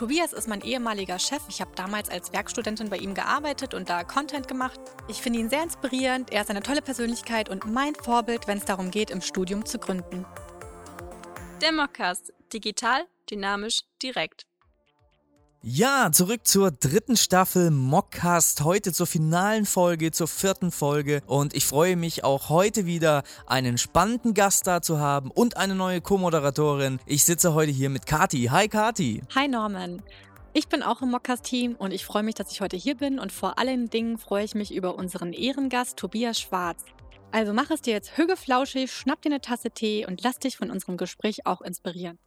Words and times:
Tobias 0.00 0.32
ist 0.32 0.48
mein 0.48 0.62
ehemaliger 0.62 1.18
Chef. 1.18 1.42
Ich 1.50 1.60
habe 1.60 1.72
damals 1.76 2.08
als 2.08 2.32
Werkstudentin 2.32 2.88
bei 2.88 2.96
ihm 2.96 3.12
gearbeitet 3.12 3.74
und 3.74 3.90
da 3.90 4.02
Content 4.02 4.48
gemacht. 4.48 4.80
Ich 5.08 5.20
finde 5.20 5.40
ihn 5.40 5.50
sehr 5.50 5.62
inspirierend. 5.62 6.32
Er 6.32 6.40
ist 6.40 6.48
eine 6.48 6.62
tolle 6.62 6.80
Persönlichkeit 6.80 7.50
und 7.50 7.70
mein 7.70 7.94
Vorbild, 7.94 8.46
wenn 8.46 8.56
es 8.56 8.64
darum 8.64 8.90
geht, 8.90 9.10
im 9.10 9.20
Studium 9.20 9.66
zu 9.66 9.78
gründen. 9.78 10.24
Der 11.60 11.72
Mockcast. 11.72 12.32
Digital, 12.50 13.04
dynamisch, 13.30 13.82
direkt. 14.02 14.46
Ja, 15.62 16.08
zurück 16.10 16.46
zur 16.46 16.70
dritten 16.70 17.18
Staffel 17.18 17.70
Mockcast, 17.70 18.64
heute 18.64 18.94
zur 18.94 19.06
finalen 19.06 19.66
Folge, 19.66 20.10
zur 20.10 20.26
vierten 20.26 20.70
Folge 20.70 21.20
und 21.26 21.52
ich 21.52 21.66
freue 21.66 21.96
mich 21.96 22.24
auch 22.24 22.48
heute 22.48 22.86
wieder 22.86 23.24
einen 23.44 23.76
spannenden 23.76 24.32
Gast 24.32 24.66
da 24.66 24.80
zu 24.80 24.98
haben 25.00 25.30
und 25.30 25.58
eine 25.58 25.74
neue 25.74 26.00
Co-Moderatorin. 26.00 26.98
Ich 27.04 27.24
sitze 27.24 27.52
heute 27.52 27.72
hier 27.72 27.90
mit 27.90 28.06
Kati. 28.06 28.44
Hi 28.50 28.68
Kati. 28.68 29.22
Hi 29.34 29.48
Norman. 29.48 30.02
Ich 30.54 30.68
bin 30.68 30.82
auch 30.82 31.02
im 31.02 31.10
Mockcast-Team 31.10 31.76
und 31.76 31.90
ich 31.90 32.06
freue 32.06 32.22
mich, 32.22 32.36
dass 32.36 32.50
ich 32.50 32.62
heute 32.62 32.78
hier 32.78 32.96
bin 32.96 33.18
und 33.18 33.30
vor 33.30 33.58
allen 33.58 33.90
Dingen 33.90 34.16
freue 34.16 34.46
ich 34.46 34.54
mich 34.54 34.72
über 34.74 34.94
unseren 34.94 35.34
Ehrengast 35.34 35.98
Tobias 35.98 36.40
Schwarz. 36.40 36.86
Also 37.32 37.52
mach 37.52 37.70
es 37.70 37.82
dir 37.82 37.92
jetzt 37.92 38.16
hügeflauschig, 38.16 38.90
schnapp 38.90 39.20
dir 39.20 39.28
eine 39.28 39.42
Tasse 39.42 39.70
Tee 39.70 40.06
und 40.06 40.22
lass 40.22 40.38
dich 40.38 40.56
von 40.56 40.70
unserem 40.70 40.96
Gespräch 40.96 41.44
auch 41.44 41.60
inspirieren. 41.60 42.18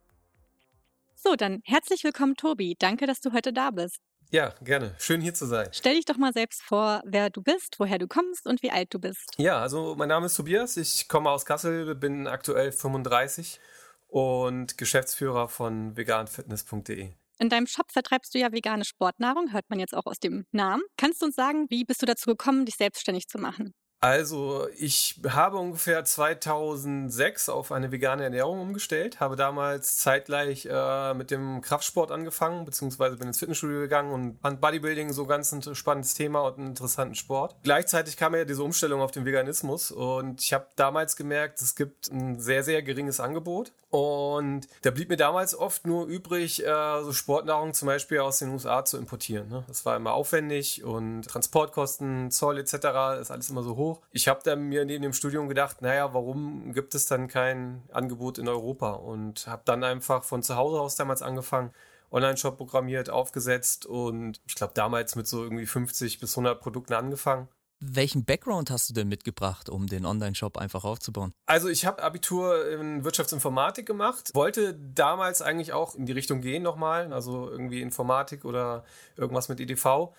So, 1.26 1.38
dann 1.38 1.62
herzlich 1.64 2.04
willkommen, 2.04 2.36
Tobi. 2.36 2.76
Danke, 2.78 3.08
dass 3.08 3.22
du 3.22 3.32
heute 3.32 3.54
da 3.54 3.72
bist. 3.72 4.00
Ja, 4.30 4.54
gerne. 4.62 4.94
Schön 5.00 5.22
hier 5.22 5.34
zu 5.34 5.46
sein. 5.46 5.70
Stell 5.72 5.96
dich 5.96 6.04
doch 6.04 6.18
mal 6.18 6.34
selbst 6.34 6.62
vor, 6.62 7.02
wer 7.06 7.30
du 7.30 7.42
bist, 7.42 7.80
woher 7.80 7.98
du 7.98 8.08
kommst 8.08 8.46
und 8.46 8.62
wie 8.62 8.72
alt 8.72 8.94
du 8.94 9.00
bist. 9.00 9.32
Ja, 9.38 9.62
also 9.62 9.96
mein 9.96 10.10
Name 10.10 10.26
ist 10.26 10.36
Tobias. 10.36 10.76
Ich 10.76 11.08
komme 11.08 11.30
aus 11.30 11.46
Kassel, 11.46 11.96
bin 11.96 12.28
aktuell 12.28 12.74
35 12.74 13.62
und 14.08 14.78
Geschäftsführer 14.78 15.48
von 15.48 15.96
veganfitness.de. 15.96 17.14
In 17.40 17.50
deinem 17.50 17.68
Shop 17.68 17.90
vertreibst 17.90 18.36
du 18.36 18.40
ja 18.40 18.52
vegane 18.52 18.84
Sportnahrung, 18.84 19.54
hört 19.54 19.70
man 19.70 19.80
jetzt 19.80 19.96
auch 19.96 20.06
aus 20.06 20.20
dem 20.20 20.46
Namen. 20.52 20.84
Kannst 20.98 21.22
du 21.22 21.28
uns 21.28 21.36
sagen, 21.36 21.68
wie 21.70 21.86
bist 21.86 22.02
du 22.02 22.06
dazu 22.06 22.32
gekommen, 22.32 22.66
dich 22.66 22.76
selbstständig 22.76 23.30
zu 23.30 23.38
machen? 23.38 23.74
Also, 24.04 24.68
ich 24.76 25.18
habe 25.30 25.56
ungefähr 25.56 26.04
2006 26.04 27.48
auf 27.48 27.72
eine 27.72 27.90
vegane 27.90 28.26
Ernährung 28.26 28.60
umgestellt, 28.60 29.22
habe 29.22 29.38
damals 29.38 29.98
zeitgleich 30.00 30.68
äh, 30.70 31.14
mit 31.14 31.32
dem 31.32 31.62
Kraftsport 31.62 32.12
angefangen, 32.12 32.66
beziehungsweise 32.66 33.16
bin 33.16 33.30
ins 33.30 33.40
Fitnessstudio 33.40 33.80
gegangen 33.80 34.12
und 34.12 34.42
fand 34.42 34.60
Bodybuilding 34.60 35.14
so 35.14 35.26
ganz 35.26 35.54
ein 35.54 35.74
spannendes 35.74 36.16
Thema 36.16 36.42
und 36.42 36.58
einen 36.58 36.68
interessanten 36.68 37.16
Sport. 37.16 37.56
Gleichzeitig 37.64 38.18
kam 38.18 38.36
ja 38.36 38.44
diese 38.44 38.62
Umstellung 38.62 39.00
auf 39.00 39.12
den 39.12 39.24
Veganismus 39.24 39.90
und 39.90 40.42
ich 40.42 40.52
habe 40.52 40.68
damals 40.76 41.16
gemerkt, 41.16 41.62
es 41.62 41.74
gibt 41.74 42.12
ein 42.12 42.42
sehr, 42.42 42.64
sehr 42.64 42.84
geringes 42.84 43.22
Angebot 43.22 43.72
und 43.90 44.68
da 44.82 44.92
blieb 44.92 45.08
mir 45.08 45.16
damals 45.16 45.56
oft 45.56 45.88
nur 45.88 46.08
übrig, 46.08 46.66
äh, 46.66 47.04
so 47.04 47.14
Sportnahrung 47.14 47.74
zum 47.74 47.86
Beispiel 47.86 48.20
aus 48.20 48.40
den 48.40 48.50
USA 48.50 48.84
zu 48.84 48.98
importieren. 48.98 49.48
Ne? 49.48 49.64
Das 49.70 49.86
war 49.86 49.96
immer 49.96 50.12
aufwendig 50.12 50.84
und 50.84 51.22
Transportkosten, 51.24 52.32
Zoll 52.32 52.58
etc. 52.58 52.74
ist 53.22 53.32
alles 53.32 53.50
immer 53.50 53.64
so 53.64 53.78
hoch 53.78 53.93
hoch. 53.94 54.02
Ich 54.12 54.28
habe 54.28 54.42
dann 54.44 54.64
mir 54.64 54.86
neben 54.86 55.04
dem 55.04 55.14
Studium 55.14 55.48
gedacht, 55.48 55.82
naja, 55.82 56.14
warum 56.14 56.74
gibt 56.74 56.96
es 56.96 57.06
dann 57.06 57.28
kein 57.28 57.84
Angebot 57.92 58.38
in 58.38 58.48
Europa? 58.48 58.92
Und 58.92 59.48
habe 59.48 59.64
dann 59.66 59.84
einfach 59.84 60.24
von 60.24 60.44
zu 60.44 60.56
Hause 60.56 60.80
aus 60.80 60.96
damals 60.96 61.22
angefangen, 61.22 61.72
Online-Shop 62.12 62.58
programmiert, 62.58 63.10
aufgesetzt 63.10 63.86
und 63.86 64.40
ich 64.46 64.56
glaube 64.56 64.74
damals 64.76 65.16
mit 65.16 65.28
so 65.28 65.44
irgendwie 65.44 65.66
50 65.66 66.20
bis 66.20 66.34
100 66.34 66.62
Produkten 66.62 66.94
angefangen. 66.94 67.48
Welchen 67.86 68.24
Background 68.24 68.72
hast 68.72 68.90
du 68.90 68.94
denn 68.94 69.10
mitgebracht, 69.10 69.70
um 69.70 69.88
den 69.88 70.06
Online-Shop 70.06 70.58
einfach 70.58 70.86
aufzubauen? 70.86 71.34
Also 71.46 71.68
ich 71.68 71.86
habe 71.86 72.02
Abitur 72.02 72.70
in 72.72 73.04
Wirtschaftsinformatik 73.04 73.86
gemacht, 73.86 74.32
wollte 74.34 74.74
damals 74.74 75.42
eigentlich 75.42 75.74
auch 75.74 75.94
in 75.96 76.06
die 76.06 76.14
Richtung 76.14 76.40
gehen 76.40 76.64
nochmal, 76.64 77.12
also 77.12 77.50
irgendwie 77.50 77.82
Informatik 77.82 78.46
oder 78.46 78.86
irgendwas 79.18 79.50
mit 79.50 79.60
EDV. 79.60 80.14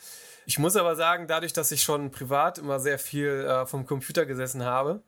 Ich 0.45 0.59
muss 0.59 0.77
aber 0.77 0.95
sagen, 0.95 1.27
dadurch, 1.27 1.55
dass 1.55 1.73
ich 1.73 1.83
schon 1.83 2.11
privat 2.11 2.59
immer 2.59 2.81
sehr 2.81 2.99
viel 2.99 3.29
äh, 3.29 3.65
vom 3.65 3.87
Computer 3.87 4.27
gesessen 4.27 4.63
habe, 4.65 5.03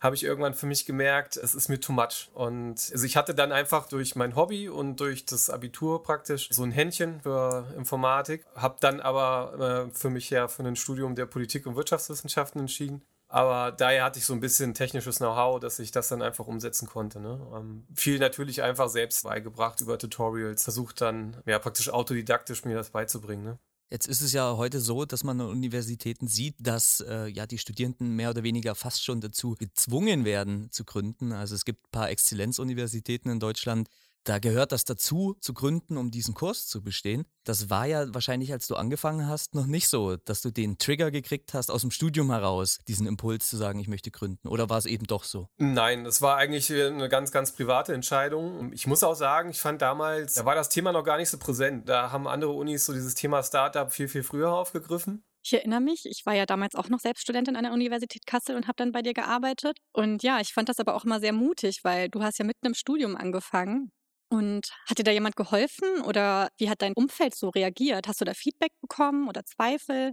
habe 0.00 0.16
ich 0.16 0.24
irgendwann 0.24 0.54
für 0.54 0.66
mich 0.66 0.86
gemerkt, 0.86 1.36
es 1.36 1.54
ist 1.54 1.68
mir 1.68 1.78
too 1.78 1.92
much. 1.92 2.30
Und 2.32 2.90
also 2.92 3.04
ich 3.04 3.16
hatte 3.16 3.34
dann 3.34 3.52
einfach 3.52 3.86
durch 3.86 4.16
mein 4.16 4.34
Hobby 4.34 4.68
und 4.68 4.98
durch 4.98 5.26
das 5.26 5.50
Abitur 5.50 6.02
praktisch 6.02 6.48
so 6.50 6.62
ein 6.62 6.72
Händchen 6.72 7.20
für 7.20 7.66
Informatik, 7.76 8.46
habe 8.54 8.76
dann 8.80 9.00
aber 9.00 9.88
äh, 9.90 9.94
für 9.94 10.08
mich 10.08 10.30
ja 10.30 10.48
für 10.48 10.62
ein 10.64 10.76
Studium 10.76 11.14
der 11.14 11.26
Politik 11.26 11.66
und 11.66 11.76
Wirtschaftswissenschaften 11.76 12.60
entschieden. 12.60 13.02
Aber 13.28 13.70
daher 13.70 14.02
hatte 14.02 14.18
ich 14.18 14.26
so 14.26 14.32
ein 14.32 14.40
bisschen 14.40 14.74
technisches 14.74 15.18
Know-how, 15.18 15.60
dass 15.60 15.78
ich 15.78 15.92
das 15.92 16.08
dann 16.08 16.20
einfach 16.20 16.48
umsetzen 16.48 16.88
konnte. 16.88 17.20
Ne? 17.20 17.40
Ähm, 17.54 17.86
viel 17.94 18.18
natürlich 18.18 18.62
einfach 18.62 18.88
selbst 18.88 19.22
beigebracht 19.22 19.80
über 19.80 19.98
Tutorials, 19.98 20.64
versucht 20.64 21.00
dann 21.00 21.36
ja 21.46 21.60
praktisch 21.60 21.90
autodidaktisch 21.90 22.64
mir 22.64 22.74
das 22.74 22.90
beizubringen. 22.90 23.44
Ne? 23.44 23.58
Jetzt 23.92 24.06
ist 24.06 24.20
es 24.20 24.32
ja 24.32 24.56
heute 24.56 24.78
so, 24.78 25.04
dass 25.04 25.24
man 25.24 25.40
an 25.40 25.48
Universitäten 25.48 26.28
sieht, 26.28 26.54
dass 26.60 27.00
äh, 27.08 27.26
ja 27.26 27.46
die 27.46 27.58
Studierenden 27.58 28.14
mehr 28.14 28.30
oder 28.30 28.44
weniger 28.44 28.76
fast 28.76 29.02
schon 29.02 29.20
dazu 29.20 29.56
gezwungen 29.56 30.24
werden 30.24 30.70
zu 30.70 30.84
gründen. 30.84 31.32
Also 31.32 31.56
es 31.56 31.64
gibt 31.64 31.86
ein 31.86 31.90
paar 31.90 32.08
Exzellenzuniversitäten 32.08 33.32
in 33.32 33.40
Deutschland, 33.40 33.88
da 34.24 34.38
gehört 34.38 34.72
das 34.72 34.84
dazu, 34.84 35.36
zu 35.40 35.54
gründen, 35.54 35.96
um 35.96 36.10
diesen 36.10 36.34
Kurs 36.34 36.66
zu 36.66 36.82
bestehen. 36.82 37.24
Das 37.44 37.70
war 37.70 37.86
ja 37.86 38.12
wahrscheinlich, 38.12 38.52
als 38.52 38.66
du 38.66 38.76
angefangen 38.76 39.26
hast, 39.26 39.54
noch 39.54 39.66
nicht 39.66 39.88
so, 39.88 40.16
dass 40.16 40.42
du 40.42 40.50
den 40.50 40.78
Trigger 40.78 41.10
gekriegt 41.10 41.54
hast, 41.54 41.70
aus 41.70 41.80
dem 41.80 41.90
Studium 41.90 42.30
heraus, 42.30 42.78
diesen 42.86 43.06
Impuls 43.06 43.48
zu 43.48 43.56
sagen, 43.56 43.80
ich 43.80 43.88
möchte 43.88 44.10
gründen. 44.10 44.48
Oder 44.48 44.68
war 44.68 44.78
es 44.78 44.86
eben 44.86 45.06
doch 45.06 45.24
so? 45.24 45.48
Nein, 45.56 46.04
das 46.04 46.20
war 46.20 46.36
eigentlich 46.36 46.70
eine 46.72 47.08
ganz, 47.08 47.32
ganz 47.32 47.52
private 47.52 47.94
Entscheidung. 47.94 48.72
Ich 48.72 48.86
muss 48.86 49.02
auch 49.02 49.14
sagen, 49.14 49.50
ich 49.50 49.60
fand 49.60 49.80
damals, 49.80 50.34
da 50.34 50.44
war 50.44 50.54
das 50.54 50.68
Thema 50.68 50.92
noch 50.92 51.04
gar 51.04 51.16
nicht 51.16 51.30
so 51.30 51.38
präsent. 51.38 51.88
Da 51.88 52.12
haben 52.12 52.28
andere 52.28 52.52
Unis 52.52 52.84
so 52.84 52.92
dieses 52.92 53.14
Thema 53.14 53.42
Startup 53.42 53.92
viel, 53.92 54.08
viel 54.08 54.22
früher 54.22 54.52
aufgegriffen. 54.52 55.24
Ich 55.42 55.54
erinnere 55.54 55.80
mich, 55.80 56.04
ich 56.04 56.26
war 56.26 56.34
ja 56.34 56.44
damals 56.44 56.74
auch 56.74 56.90
noch 56.90 57.00
Selbststudentin 57.00 57.56
an 57.56 57.64
der 57.64 57.72
Universität 57.72 58.26
Kassel 58.26 58.56
und 58.56 58.66
habe 58.66 58.76
dann 58.76 58.92
bei 58.92 59.00
dir 59.00 59.14
gearbeitet. 59.14 59.78
Und 59.92 60.22
ja, 60.22 60.38
ich 60.40 60.52
fand 60.52 60.68
das 60.68 60.78
aber 60.78 60.94
auch 60.94 61.04
immer 61.04 61.18
sehr 61.18 61.32
mutig, 61.32 61.80
weil 61.82 62.10
du 62.10 62.22
hast 62.22 62.38
ja 62.38 62.44
mitten 62.44 62.66
im 62.66 62.74
Studium 62.74 63.16
angefangen 63.16 63.90
und 64.30 64.70
hat 64.88 64.98
dir 64.98 65.04
da 65.04 65.10
jemand 65.12 65.36
geholfen 65.36 66.02
oder 66.02 66.50
wie 66.58 66.70
hat 66.70 66.82
dein 66.82 66.94
Umfeld 66.94 67.34
so 67.34 67.50
reagiert? 67.50 68.08
Hast 68.08 68.20
du 68.20 68.24
da 68.24 68.34
Feedback 68.34 68.72
bekommen 68.80 69.28
oder 69.28 69.44
Zweifel? 69.44 70.12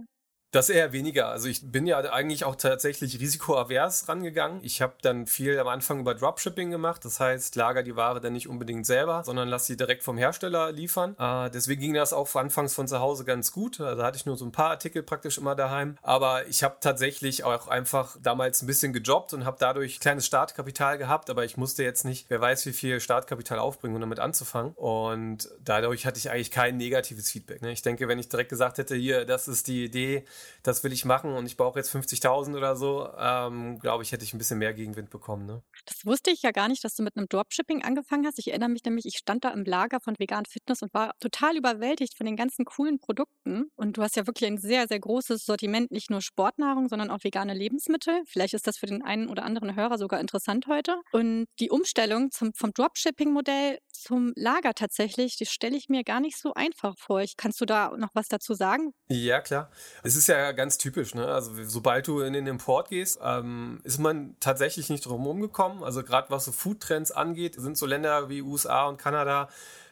Das 0.50 0.70
eher 0.70 0.92
weniger. 0.92 1.28
Also 1.28 1.46
ich 1.46 1.70
bin 1.70 1.86
ja 1.86 1.98
eigentlich 1.98 2.44
auch 2.44 2.56
tatsächlich 2.56 3.20
risikoavers 3.20 4.08
rangegangen. 4.08 4.60
Ich 4.62 4.80
habe 4.80 4.94
dann 5.02 5.26
viel 5.26 5.58
am 5.58 5.68
Anfang 5.68 6.00
über 6.00 6.14
Dropshipping 6.14 6.70
gemacht. 6.70 7.04
Das 7.04 7.20
heißt, 7.20 7.54
lager 7.54 7.82
die 7.82 7.96
Ware 7.96 8.18
dann 8.22 8.32
nicht 8.32 8.48
unbedingt 8.48 8.86
selber, 8.86 9.22
sondern 9.24 9.48
lass 9.48 9.66
sie 9.66 9.76
direkt 9.76 10.02
vom 10.02 10.16
Hersteller 10.16 10.72
liefern. 10.72 11.14
Äh, 11.18 11.50
deswegen 11.50 11.82
ging 11.82 11.92
das 11.92 12.14
auch 12.14 12.34
anfangs 12.34 12.72
von 12.72 12.88
zu 12.88 12.98
Hause 12.98 13.26
ganz 13.26 13.52
gut. 13.52 13.78
Also 13.78 14.02
hatte 14.02 14.16
ich 14.16 14.24
nur 14.24 14.38
so 14.38 14.46
ein 14.46 14.52
paar 14.52 14.70
Artikel 14.70 15.02
praktisch 15.02 15.36
immer 15.36 15.54
daheim. 15.54 15.98
Aber 16.00 16.46
ich 16.46 16.62
habe 16.62 16.78
tatsächlich 16.80 17.44
auch 17.44 17.68
einfach 17.68 18.16
damals 18.22 18.62
ein 18.62 18.66
bisschen 18.66 18.94
gejobbt 18.94 19.34
und 19.34 19.44
habe 19.44 19.58
dadurch 19.60 20.00
kleines 20.00 20.24
Startkapital 20.24 20.96
gehabt. 20.96 21.28
Aber 21.28 21.44
ich 21.44 21.58
musste 21.58 21.82
jetzt 21.82 22.06
nicht, 22.06 22.30
wer 22.30 22.40
weiß, 22.40 22.64
wie 22.64 22.72
viel 22.72 23.00
Startkapital 23.00 23.58
aufbringen, 23.58 23.96
um 23.96 24.00
damit 24.00 24.18
anzufangen. 24.18 24.72
Und 24.76 25.50
dadurch 25.62 26.06
hatte 26.06 26.18
ich 26.18 26.30
eigentlich 26.30 26.50
kein 26.50 26.78
negatives 26.78 27.30
Feedback. 27.30 27.60
Ne? 27.60 27.70
Ich 27.70 27.82
denke, 27.82 28.08
wenn 28.08 28.18
ich 28.18 28.30
direkt 28.30 28.48
gesagt 28.48 28.78
hätte, 28.78 28.94
hier, 28.96 29.26
das 29.26 29.46
ist 29.46 29.66
die 29.66 29.84
Idee, 29.84 30.24
das 30.62 30.84
will 30.84 30.92
ich 30.92 31.04
machen 31.04 31.32
und 31.32 31.46
ich 31.46 31.56
brauche 31.56 31.78
jetzt 31.78 31.94
50.000 31.94 32.56
oder 32.56 32.76
so, 32.76 33.08
ähm, 33.18 33.78
glaube 33.78 34.02
ich, 34.02 34.12
hätte 34.12 34.24
ich 34.24 34.34
ein 34.34 34.38
bisschen 34.38 34.58
mehr 34.58 34.74
Gegenwind 34.74 35.10
bekommen. 35.10 35.46
Ne? 35.46 35.62
Das 35.86 36.04
wusste 36.04 36.30
ich 36.30 36.42
ja 36.42 36.50
gar 36.50 36.68
nicht, 36.68 36.84
dass 36.84 36.94
du 36.94 37.02
mit 37.02 37.16
einem 37.16 37.28
Dropshipping 37.28 37.82
angefangen 37.82 38.26
hast. 38.26 38.38
Ich 38.38 38.48
erinnere 38.48 38.68
mich 38.68 38.84
nämlich, 38.84 39.06
ich 39.06 39.18
stand 39.18 39.44
da 39.44 39.50
im 39.50 39.64
Lager 39.64 40.00
von 40.00 40.14
Vegan 40.18 40.44
Fitness 40.46 40.82
und 40.82 40.92
war 40.94 41.12
total 41.20 41.56
überwältigt 41.56 42.16
von 42.16 42.26
den 42.26 42.36
ganzen 42.36 42.64
coolen 42.64 42.98
Produkten. 42.98 43.70
Und 43.76 43.96
du 43.96 44.02
hast 44.02 44.16
ja 44.16 44.26
wirklich 44.26 44.50
ein 44.50 44.58
sehr, 44.58 44.86
sehr 44.88 45.00
großes 45.00 45.44
Sortiment, 45.44 45.90
nicht 45.90 46.10
nur 46.10 46.20
Sportnahrung, 46.20 46.88
sondern 46.88 47.10
auch 47.10 47.22
vegane 47.22 47.54
Lebensmittel. 47.54 48.22
Vielleicht 48.26 48.54
ist 48.54 48.66
das 48.66 48.78
für 48.78 48.86
den 48.86 49.02
einen 49.02 49.28
oder 49.28 49.44
anderen 49.44 49.74
Hörer 49.74 49.98
sogar 49.98 50.20
interessant 50.20 50.66
heute. 50.68 50.96
Und 51.12 51.46
die 51.60 51.70
Umstellung 51.70 52.30
zum, 52.30 52.52
vom 52.54 52.72
Dropshipping-Modell 52.72 53.78
zum 53.92 54.32
Lager 54.36 54.74
tatsächlich, 54.74 55.36
die 55.36 55.46
stelle 55.46 55.76
ich 55.76 55.88
mir 55.88 56.04
gar 56.04 56.20
nicht 56.20 56.38
so 56.38 56.54
einfach 56.54 56.94
vor. 56.98 57.20
Ich, 57.20 57.36
kannst 57.36 57.60
du 57.60 57.64
da 57.64 57.92
noch 57.96 58.10
was 58.14 58.28
dazu 58.28 58.54
sagen? 58.54 58.92
Ja, 59.08 59.40
klar. 59.40 59.70
Es 60.02 60.16
ist 60.16 60.27
ja 60.28 60.52
ganz 60.52 60.78
typisch. 60.78 61.14
Ne? 61.14 61.26
Also 61.26 61.52
sobald 61.64 62.06
du 62.06 62.20
in 62.20 62.32
den 62.32 62.46
Import 62.46 62.88
gehst, 62.88 63.18
ähm, 63.22 63.80
ist 63.84 63.98
man 63.98 64.36
tatsächlich 64.40 64.90
nicht 64.90 65.06
drum 65.06 65.40
gekommen. 65.40 65.82
Also 65.82 66.02
gerade 66.02 66.30
was 66.30 66.44
so 66.44 66.52
Foodtrends 66.52 67.10
angeht, 67.10 67.54
sind 67.56 67.76
so 67.76 67.86
Länder 67.86 68.28
wie 68.28 68.42
USA 68.42 68.86
und 68.86 68.98
Kanada 68.98 69.48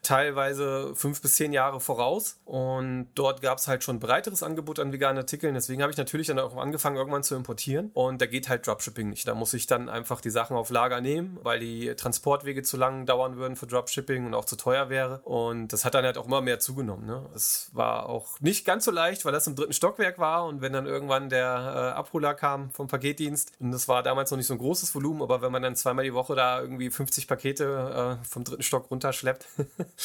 teilweise 0.06 0.94
fünf 0.94 1.20
bis 1.20 1.34
zehn 1.34 1.52
Jahre 1.52 1.80
voraus. 1.80 2.38
Und 2.44 3.08
dort 3.14 3.42
gab 3.42 3.58
es 3.58 3.66
halt 3.66 3.82
schon 3.82 3.96
ein 3.96 4.00
breiteres 4.00 4.42
Angebot 4.42 4.78
an 4.78 4.92
veganen 4.92 5.18
Artikeln. 5.18 5.54
Deswegen 5.54 5.82
habe 5.82 5.90
ich 5.90 5.98
natürlich 5.98 6.28
dann 6.28 6.38
auch 6.38 6.56
angefangen, 6.56 6.96
irgendwann 6.96 7.24
zu 7.24 7.34
importieren. 7.34 7.90
Und 7.92 8.20
da 8.20 8.26
geht 8.26 8.48
halt 8.48 8.66
Dropshipping 8.66 9.08
nicht. 9.08 9.26
Da 9.26 9.34
muss 9.34 9.52
ich 9.52 9.66
dann 9.66 9.88
einfach 9.88 10.20
die 10.20 10.30
Sachen 10.30 10.56
auf 10.56 10.70
Lager 10.70 11.00
nehmen, 11.00 11.38
weil 11.42 11.58
die 11.58 11.94
Transportwege 11.96 12.62
zu 12.62 12.76
lang 12.76 13.04
dauern 13.04 13.36
würden 13.36 13.56
für 13.56 13.66
Dropshipping 13.66 14.26
und 14.26 14.34
auch 14.34 14.44
zu 14.44 14.56
teuer 14.56 14.88
wäre. 14.90 15.20
Und 15.24 15.72
das 15.72 15.84
hat 15.84 15.94
dann 15.94 16.04
halt 16.04 16.18
auch 16.18 16.26
immer 16.26 16.40
mehr 16.40 16.60
zugenommen. 16.60 17.06
Ne? 17.06 17.26
Es 17.34 17.70
war 17.72 18.08
auch 18.08 18.38
nicht 18.40 18.64
ganz 18.64 18.84
so 18.84 18.92
leicht, 18.92 19.24
weil 19.24 19.32
das 19.32 19.46
im 19.48 19.56
dritten 19.56 19.72
Stockwerk 19.72 20.20
war. 20.20 20.46
Und 20.46 20.60
wenn 20.60 20.72
dann 20.72 20.86
irgendwann 20.86 21.30
der 21.30 21.46
äh, 21.94 21.98
Abholer 21.98 22.34
kam 22.34 22.70
vom 22.70 22.86
Paketdienst, 22.86 23.52
und 23.58 23.72
das 23.72 23.88
war 23.88 24.04
damals 24.04 24.30
noch 24.30 24.38
nicht 24.38 24.46
so 24.46 24.54
ein 24.54 24.58
großes 24.58 24.94
Volumen, 24.94 25.22
aber 25.22 25.42
wenn 25.42 25.50
man 25.50 25.62
dann 25.62 25.74
zweimal 25.74 26.04
die 26.04 26.14
Woche 26.14 26.36
da 26.36 26.60
irgendwie 26.60 26.90
50 26.90 27.26
Pakete 27.26 28.18
äh, 28.22 28.24
vom 28.24 28.44
dritten 28.44 28.62
Stock 28.62 28.88
runterschleppt, 28.90 29.46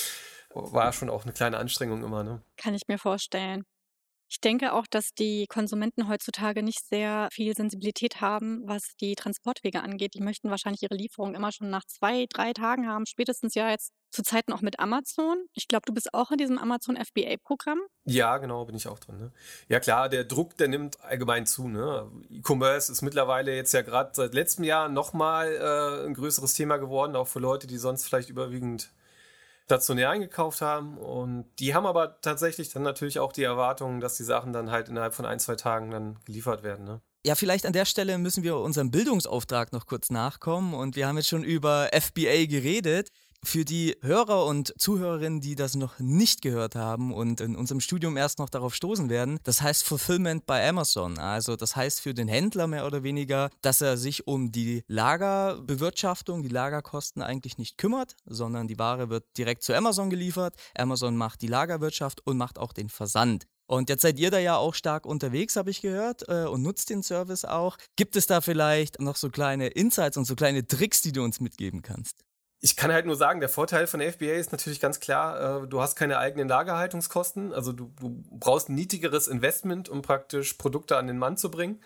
war 0.54 0.94
schon 0.94 1.10
auch 1.10 1.24
eine 1.24 1.34
kleine 1.34 1.58
Anstrengung 1.58 2.04
immer. 2.04 2.24
Ne? 2.24 2.42
Kann 2.58 2.74
ich 2.74 2.88
mir 2.88 2.98
vorstellen. 2.98 3.64
Ich 4.32 4.40
denke 4.40 4.72
auch, 4.72 4.88
dass 4.90 5.14
die 5.14 5.46
Konsumenten 5.48 6.08
heutzutage 6.08 6.64
nicht 6.64 6.88
sehr 6.88 7.28
viel 7.34 7.54
Sensibilität 7.54 8.22
haben, 8.22 8.62
was 8.66 8.96
die 9.02 9.16
Transportwege 9.16 9.82
angeht. 9.84 10.14
Die 10.14 10.22
möchten 10.22 10.50
wahrscheinlich 10.50 10.82
ihre 10.84 10.96
Lieferung 10.96 11.36
immer 11.36 11.52
schon 11.52 11.70
nach 11.70 11.84
zwei, 11.86 12.28
drei 12.30 12.54
Tagen 12.54 12.88
haben, 12.88 13.06
spätestens 13.06 13.56
ja 13.56 13.70
jetzt 13.70 13.92
zu 14.10 14.24
Zeiten 14.24 14.54
auch 14.54 14.62
mit 14.62 14.80
Amazon. 14.80 15.44
Ich 15.54 15.68
glaube, 15.68 15.84
du 15.86 15.94
bist 15.94 16.14
auch 16.14 16.32
in 16.32 16.38
diesem 16.38 16.58
Amazon 16.58 16.96
FBA-Programm. 16.96 17.82
Ja, 18.06 18.38
genau, 18.38 18.64
bin 18.64 18.76
ich 18.78 18.88
auch 18.88 19.00
drin. 19.00 19.18
Ne? 19.20 19.32
Ja 19.68 19.82
klar, 19.82 20.08
der 20.08 20.24
Druck, 20.24 20.56
der 20.56 20.70
nimmt 20.70 21.02
allgemein 21.02 21.46
zu. 21.46 21.68
Ne? 21.68 22.10
E-Commerce 22.30 22.90
ist 22.90 23.02
mittlerweile 23.02 23.54
jetzt 23.54 23.74
ja 23.74 23.82
gerade 23.82 24.12
seit 24.14 24.34
letztem 24.34 24.64
Jahr 24.64 24.88
nochmal 24.88 25.52
äh, 25.52 26.06
ein 26.06 26.14
größeres 26.14 26.54
Thema 26.54 26.78
geworden, 26.78 27.18
auch 27.18 27.28
für 27.28 27.40
Leute, 27.40 27.68
die 27.68 27.78
sonst 27.78 28.06
vielleicht 28.06 28.30
überwiegend 28.30 28.94
stationär 29.72 30.10
eingekauft 30.10 30.60
haben. 30.60 30.98
Und 30.98 31.46
die 31.60 31.74
haben 31.74 31.86
aber 31.86 32.20
tatsächlich 32.20 32.70
dann 32.74 32.84
natürlich 32.84 33.20
auch 33.20 33.32
die 33.32 33.44
Erwartung, 33.44 34.02
dass 34.02 34.18
die 34.18 34.24
Sachen 34.24 34.52
dann 34.52 34.70
halt 34.70 34.90
innerhalb 34.90 35.14
von 35.14 35.26
ein, 35.26 35.40
zwei 35.40 35.56
Tagen 35.56 35.92
dann 35.92 36.20
geliefert 36.26 36.62
werden. 36.62 36.84
Ne? 36.84 37.00
Ja, 37.26 37.36
vielleicht 37.36 37.66
an 37.66 37.72
der 37.72 37.86
Stelle 37.86 38.18
müssen 38.18 38.44
wir 38.44 38.58
unserem 38.58 38.92
Bildungsauftrag 38.92 39.72
noch 39.72 39.86
kurz 39.86 40.10
nachkommen. 40.10 40.74
Und 40.74 40.98
wir 40.98 41.08
haben 41.08 41.16
jetzt 41.16 41.30
schon 41.30 41.46
über 41.46 41.90
FBA 41.94 42.48
geredet. 42.48 43.12
Für 43.44 43.66
die 43.66 43.98
Hörer 44.02 44.46
und 44.46 44.72
Zuhörerinnen, 44.78 45.42
die 45.42 45.56
das 45.56 45.76
noch 45.76 45.98
nicht 46.00 46.44
gehört 46.44 46.76
haben 46.76 47.12
und 47.12 47.42
in 47.42 47.56
unserem 47.56 47.82
Studium 47.82 48.16
erst 48.16 48.38
noch 48.38 48.50
darauf 48.50 48.76
stoßen 48.76 49.10
werden, 49.10 49.40
das 49.44 49.64
heißt 49.64 49.84
Fulfillment 49.84 50.46
bei 50.46 50.68
Amazon. 50.68 51.18
Also 51.18 51.56
das 51.56 51.76
heißt 51.76 52.02
für 52.02 52.14
den 52.14 52.28
Händler 52.28 52.68
mehr 52.68 52.86
oder 52.86 53.02
weniger, 53.02 53.50
dass 53.62 53.82
er 53.82 53.98
sich 53.98 54.28
um 54.28 54.52
die 54.52 54.84
Lagerbewirtschaftung, 54.88 56.44
die 56.44 56.50
Lagerkosten 56.50 57.24
eigentlich 57.24 57.58
nicht 57.58 57.80
kümmert, 57.80 58.16
sondern 58.26 58.68
die 58.68 58.78
Ware 58.78 59.10
wird 59.10 59.26
direkt 59.38 59.64
zu 59.64 59.74
Amazon 59.74 60.12
geliefert. 60.12 60.56
Amazon 60.78 61.18
macht 61.18 61.42
die 61.42 61.48
Lagerwirtschaft 61.48 62.26
und 62.28 62.38
macht 62.38 62.60
auch 62.60 62.74
den 62.74 62.90
Versand. 62.90 63.48
Und 63.66 63.90
jetzt 63.90 64.04
seid 64.04 64.20
ihr 64.20 64.30
da 64.30 64.38
ja 64.38 64.58
auch 64.58 64.76
stark 64.76 65.06
unterwegs, 65.06 65.56
habe 65.56 65.72
ich 65.72 65.82
gehört, 65.82 66.28
äh, 66.28 66.46
und 66.46 66.62
nutzt 66.62 66.90
den 66.90 67.04
Service 67.04 67.46
auch. 67.46 67.78
Gibt 67.96 68.16
es 68.18 68.28
da 68.28 68.42
vielleicht 68.42 69.00
noch 69.00 69.16
so 69.16 69.30
kleine 69.30 69.68
Insights 69.70 70.18
und 70.18 70.26
so 70.26 70.36
kleine 70.36 70.68
Tricks, 70.68 71.02
die 71.02 71.14
du 71.14 71.24
uns 71.24 71.40
mitgeben 71.40 71.82
kannst? 71.82 72.24
Ich 72.64 72.76
kann 72.76 72.92
halt 72.92 73.08
nur 73.08 73.16
sagen, 73.16 73.40
der 73.40 73.50
Vorteil 73.50 73.88
von 73.88 74.02
FBA 74.02 74.34
ist 74.34 74.52
natürlich 74.52 74.80
ganz 74.80 75.00
klar, 75.00 75.64
äh, 75.64 75.68
du 75.68 75.82
hast 75.82 75.96
keine 75.96 76.20
eigenen 76.20 76.48
Lagerhaltungskosten. 76.48 77.54
Also 77.54 77.72
du, 77.72 77.92
du 78.00 78.24
brauchst 78.30 78.70
ein 78.70 78.76
niedrigeres 78.76 79.28
Investment, 79.28 79.90
um 79.90 80.04
praktisch 80.04 80.54
Produkte 80.54 80.98
an 80.98 81.08
den 81.08 81.18
Mann 81.18 81.38
zu 81.38 81.50
bringen. 81.50 81.82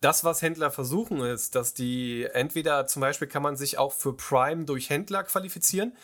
Das, 0.00 0.24
was 0.24 0.40
Händler 0.40 0.70
versuchen, 0.70 1.20
ist, 1.20 1.54
dass 1.54 1.74
die 1.74 2.26
entweder 2.32 2.86
zum 2.86 3.00
Beispiel 3.00 3.28
kann 3.28 3.42
man 3.42 3.56
sich 3.56 3.76
auch 3.76 3.92
für 3.92 4.16
Prime 4.16 4.64
durch 4.64 4.88
Händler 4.88 5.22
qualifizieren. 5.24 5.94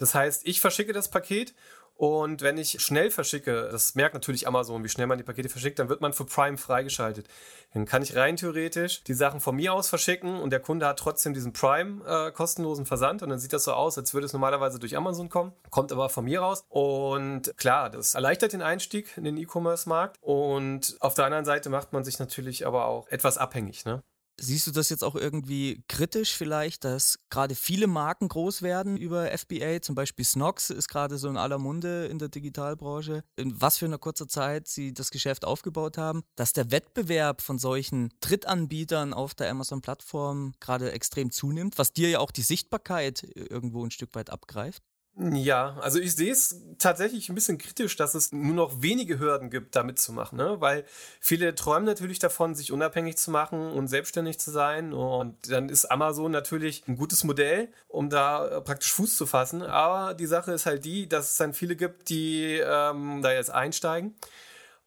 Das 0.00 0.14
heißt, 0.14 0.42
ich 0.44 0.60
verschicke 0.60 0.92
das 0.92 1.08
Paket 1.08 1.54
und 1.96 2.42
wenn 2.42 2.58
ich 2.58 2.80
schnell 2.80 3.10
verschicke, 3.10 3.68
das 3.70 3.94
merkt 3.94 4.14
natürlich 4.14 4.48
Amazon, 4.48 4.82
wie 4.82 4.88
schnell 4.88 5.06
man 5.06 5.18
die 5.18 5.24
Pakete 5.24 5.48
verschickt, 5.48 5.78
dann 5.78 5.88
wird 5.88 6.00
man 6.00 6.12
für 6.12 6.24
Prime 6.24 6.58
freigeschaltet. 6.58 7.28
Dann 7.72 7.86
kann 7.86 8.02
ich 8.02 8.16
rein 8.16 8.36
theoretisch 8.36 9.04
die 9.04 9.14
Sachen 9.14 9.40
von 9.40 9.54
mir 9.54 9.72
aus 9.72 9.88
verschicken 9.88 10.40
und 10.40 10.50
der 10.50 10.60
Kunde 10.60 10.86
hat 10.86 10.98
trotzdem 10.98 11.34
diesen 11.34 11.52
Prime 11.52 12.04
äh, 12.04 12.32
kostenlosen 12.32 12.84
Versand 12.84 13.22
und 13.22 13.28
dann 13.28 13.38
sieht 13.38 13.52
das 13.52 13.64
so 13.64 13.72
aus, 13.72 13.96
als 13.96 14.12
würde 14.12 14.26
es 14.26 14.32
normalerweise 14.32 14.80
durch 14.80 14.96
Amazon 14.96 15.28
kommen, 15.28 15.52
kommt 15.70 15.92
aber 15.92 16.08
von 16.08 16.24
mir 16.24 16.40
raus. 16.40 16.64
Und 16.68 17.56
klar, 17.56 17.90
das 17.90 18.14
erleichtert 18.14 18.52
den 18.52 18.62
Einstieg 18.62 19.16
in 19.16 19.24
den 19.24 19.36
E-Commerce-Markt 19.36 20.18
und 20.20 20.96
auf 21.00 21.14
der 21.14 21.26
anderen 21.26 21.44
Seite 21.44 21.70
macht 21.70 21.92
man 21.92 22.02
sich 22.02 22.18
natürlich 22.18 22.66
aber 22.66 22.86
auch 22.86 23.06
etwas 23.08 23.38
abhängig. 23.38 23.84
Ne? 23.84 24.02
Siehst 24.40 24.66
du 24.66 24.72
das 24.72 24.88
jetzt 24.88 25.04
auch 25.04 25.14
irgendwie 25.14 25.84
kritisch 25.88 26.36
vielleicht, 26.36 26.84
dass 26.84 27.20
gerade 27.30 27.54
viele 27.54 27.86
Marken 27.86 28.28
groß 28.28 28.62
werden 28.62 28.96
über 28.96 29.30
FBA? 29.36 29.80
Zum 29.80 29.94
Beispiel 29.94 30.24
Snox 30.24 30.70
ist 30.70 30.88
gerade 30.88 31.18
so 31.18 31.28
in 31.28 31.36
aller 31.36 31.58
Munde 31.58 32.06
in 32.06 32.18
der 32.18 32.28
Digitalbranche. 32.28 33.22
In 33.36 33.60
was 33.60 33.78
für 33.78 33.86
einer 33.86 33.98
kurzer 33.98 34.26
Zeit 34.26 34.66
sie 34.66 34.92
das 34.92 35.10
Geschäft 35.10 35.44
aufgebaut 35.44 35.98
haben, 35.98 36.24
dass 36.34 36.52
der 36.52 36.70
Wettbewerb 36.72 37.42
von 37.42 37.58
solchen 37.58 38.12
Drittanbietern 38.20 39.14
auf 39.14 39.34
der 39.34 39.50
Amazon-Plattform 39.50 40.54
gerade 40.58 40.90
extrem 40.92 41.30
zunimmt, 41.30 41.78
was 41.78 41.92
dir 41.92 42.10
ja 42.10 42.18
auch 42.18 42.32
die 42.32 42.42
Sichtbarkeit 42.42 43.22
irgendwo 43.36 43.84
ein 43.84 43.92
Stück 43.92 44.14
weit 44.14 44.30
abgreift? 44.30 44.82
Ja, 45.16 45.76
also 45.80 46.00
ich 46.00 46.16
sehe 46.16 46.32
es 46.32 46.60
tatsächlich 46.78 47.28
ein 47.28 47.36
bisschen 47.36 47.56
kritisch, 47.56 47.94
dass 47.94 48.14
es 48.14 48.32
nur 48.32 48.52
noch 48.52 48.82
wenige 48.82 49.20
Hürden 49.20 49.48
gibt, 49.48 49.76
da 49.76 49.84
mitzumachen, 49.84 50.36
ne? 50.38 50.56
weil 50.60 50.84
viele 51.20 51.54
träumen 51.54 51.84
natürlich 51.84 52.18
davon, 52.18 52.56
sich 52.56 52.72
unabhängig 52.72 53.16
zu 53.16 53.30
machen 53.30 53.70
und 53.70 53.86
selbstständig 53.86 54.40
zu 54.40 54.50
sein. 54.50 54.92
Und 54.92 55.36
dann 55.48 55.68
ist 55.68 55.84
Amazon 55.84 56.32
natürlich 56.32 56.82
ein 56.88 56.96
gutes 56.96 57.22
Modell, 57.22 57.68
um 57.86 58.10
da 58.10 58.48
äh, 58.48 58.60
praktisch 58.60 58.92
Fuß 58.92 59.16
zu 59.16 59.26
fassen, 59.26 59.62
aber 59.62 60.14
die 60.14 60.26
Sache 60.26 60.52
ist 60.52 60.66
halt 60.66 60.84
die, 60.84 61.08
dass 61.08 61.30
es 61.30 61.36
dann 61.36 61.54
viele 61.54 61.76
gibt, 61.76 62.08
die 62.08 62.60
ähm, 62.64 63.20
da 63.22 63.32
jetzt 63.32 63.50
einsteigen 63.50 64.16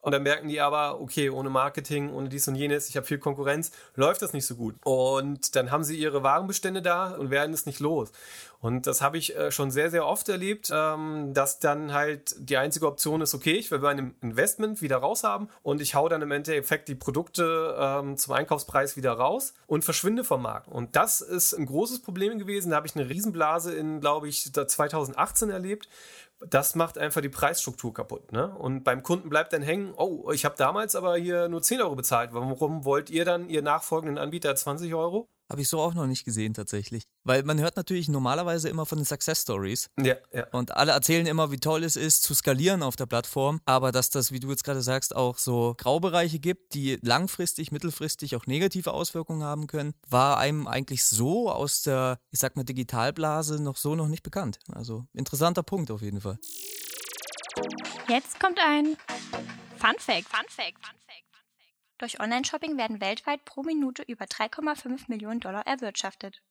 und 0.07 0.13
dann 0.13 0.23
merken 0.23 0.47
die 0.47 0.61
aber, 0.61 1.01
okay, 1.01 1.29
ohne 1.29 1.49
Marketing, 1.49 2.13
ohne 2.13 2.29
dies 2.29 2.47
und 2.47 2.55
jenes, 2.55 2.87
ich 2.87 2.95
habe 2.95 3.05
viel 3.05 3.17
Konkurrenz, 3.17 3.71
läuft 3.95 4.21
das 4.21 4.31
nicht 4.31 4.45
so 4.45 4.55
gut. 4.55 4.75
Und 4.85 5.53
dann 5.57 5.69
haben 5.69 5.83
sie 5.83 5.97
ihre 5.97 6.23
Warenbestände 6.23 6.81
da 6.81 7.09
und 7.09 7.29
werden 7.29 7.53
es 7.53 7.65
nicht 7.65 7.81
los. 7.81 8.13
Und 8.61 8.87
das 8.87 9.01
habe 9.01 9.17
ich 9.17 9.35
äh, 9.35 9.51
schon 9.51 9.69
sehr, 9.69 9.91
sehr 9.91 10.05
oft 10.05 10.29
erlebt, 10.29 10.71
ähm, 10.73 11.33
dass 11.33 11.59
dann 11.59 11.91
halt 11.91 12.35
die 12.39 12.55
einzige 12.55 12.87
Option 12.87 13.19
ist, 13.19 13.35
okay, 13.35 13.57
ich 13.57 13.69
will 13.69 13.79
mein 13.79 14.15
Investment 14.21 14.81
wieder 14.81 14.95
raushaben 14.95 15.49
und 15.61 15.81
ich 15.81 15.93
hau 15.93 16.07
dann 16.07 16.21
im 16.21 16.31
Endeffekt 16.31 16.87
die 16.87 16.95
Produkte 16.95 17.75
ähm, 17.77 18.15
zum 18.15 18.33
Einkaufspreis 18.33 18.95
wieder 18.95 19.11
raus 19.11 19.55
und 19.67 19.83
verschwinde 19.83 20.23
vom 20.23 20.41
Markt. 20.41 20.69
Und 20.69 20.95
das 20.95 21.19
ist 21.19 21.53
ein 21.53 21.65
großes 21.65 22.01
Problem 22.01 22.39
gewesen. 22.39 22.69
Da 22.69 22.77
habe 22.77 22.87
ich 22.87 22.95
eine 22.95 23.09
Riesenblase 23.09 23.73
in, 23.75 23.99
glaube 23.99 24.29
ich, 24.29 24.53
2018 24.53 25.49
erlebt, 25.49 25.89
das 26.39 26.75
macht 26.75 26.97
einfach 26.97 27.21
die 27.21 27.29
Preisstruktur 27.29 27.93
kaputt. 27.93 28.31
Ne? 28.31 28.55
Und 28.55 28.83
beim 28.83 29.03
Kunden 29.03 29.29
bleibt 29.29 29.53
dann 29.53 29.61
hängen, 29.61 29.93
oh, 29.95 30.31
ich 30.31 30.45
habe 30.45 30.55
damals 30.57 30.95
aber 30.95 31.17
hier 31.17 31.49
nur 31.49 31.61
10 31.61 31.81
Euro 31.81 31.95
bezahlt. 31.95 32.33
Warum 32.33 32.85
wollt 32.85 33.09
ihr 33.09 33.25
dann 33.25 33.49
ihr 33.49 33.61
nachfolgenden 33.61 34.17
Anbieter 34.17 34.55
20 34.55 34.93
Euro? 34.93 35.29
Habe 35.49 35.61
ich 35.61 35.69
so 35.69 35.79
auch 35.79 35.93
noch 35.93 36.07
nicht 36.07 36.25
gesehen 36.25 36.53
tatsächlich. 36.53 37.03
Weil 37.23 37.43
man 37.43 37.59
hört 37.59 37.77
natürlich 37.77 38.09
normalerweise 38.09 38.67
immer 38.67 38.85
von 38.85 38.97
den 38.97 39.05
Success 39.05 39.43
Stories. 39.43 39.89
Ja, 39.97 40.15
ja. 40.33 40.47
Und 40.51 40.75
alle 40.75 40.91
erzählen 40.91 41.25
immer, 41.25 41.51
wie 41.51 41.57
toll 41.57 41.83
es 41.83 41.95
ist, 41.95 42.23
zu 42.23 42.33
skalieren 42.33 42.83
auf 42.83 42.95
der 42.95 43.05
Plattform. 43.05 43.61
Aber 43.65 43.91
dass 43.91 44.09
das, 44.09 44.31
wie 44.31 44.39
du 44.39 44.49
jetzt 44.49 44.63
gerade 44.63 44.81
sagst, 44.81 45.15
auch 45.15 45.37
so 45.37 45.73
Graubereiche 45.77 46.39
gibt, 46.39 46.73
die 46.73 46.97
langfristig, 47.01 47.71
mittelfristig 47.71 48.35
auch 48.35 48.45
negative 48.45 48.93
Auswirkungen 48.93 49.43
haben 49.43 49.67
können, 49.67 49.93
war 50.09 50.37
einem 50.37 50.67
eigentlich 50.67 51.05
so 51.05 51.49
aus 51.49 51.81
der, 51.81 52.19
ich 52.31 52.39
sag 52.39 52.55
mal, 52.55 52.63
Digitalblase 52.63 53.61
noch 53.61 53.77
so 53.77 53.95
noch 53.95 54.07
nicht 54.07 54.23
bekannt. 54.23 54.59
Also 54.73 55.05
interessanter 55.13 55.63
Punkt 55.63 55.91
auf 55.91 56.01
jeden 56.01 56.19
Fall. 56.19 56.37
Jetzt 58.09 58.39
kommt 58.39 58.59
ein 58.59 58.97
Fun 59.77 59.95
Fact. 59.99 60.27
Fun 60.27 60.45
Fact. 60.49 60.75
Fun 60.77 60.85
Fact. 60.85 60.96
Durch 61.99 62.19
Online-Shopping 62.19 62.77
werden 62.77 63.01
weltweit 63.01 63.43
pro 63.43 63.63
Minute 63.63 64.03
über 64.03 64.25
3,5 64.25 65.05
Millionen 65.07 65.39
Dollar 65.39 65.65
erwirtschaftet. 65.65 66.43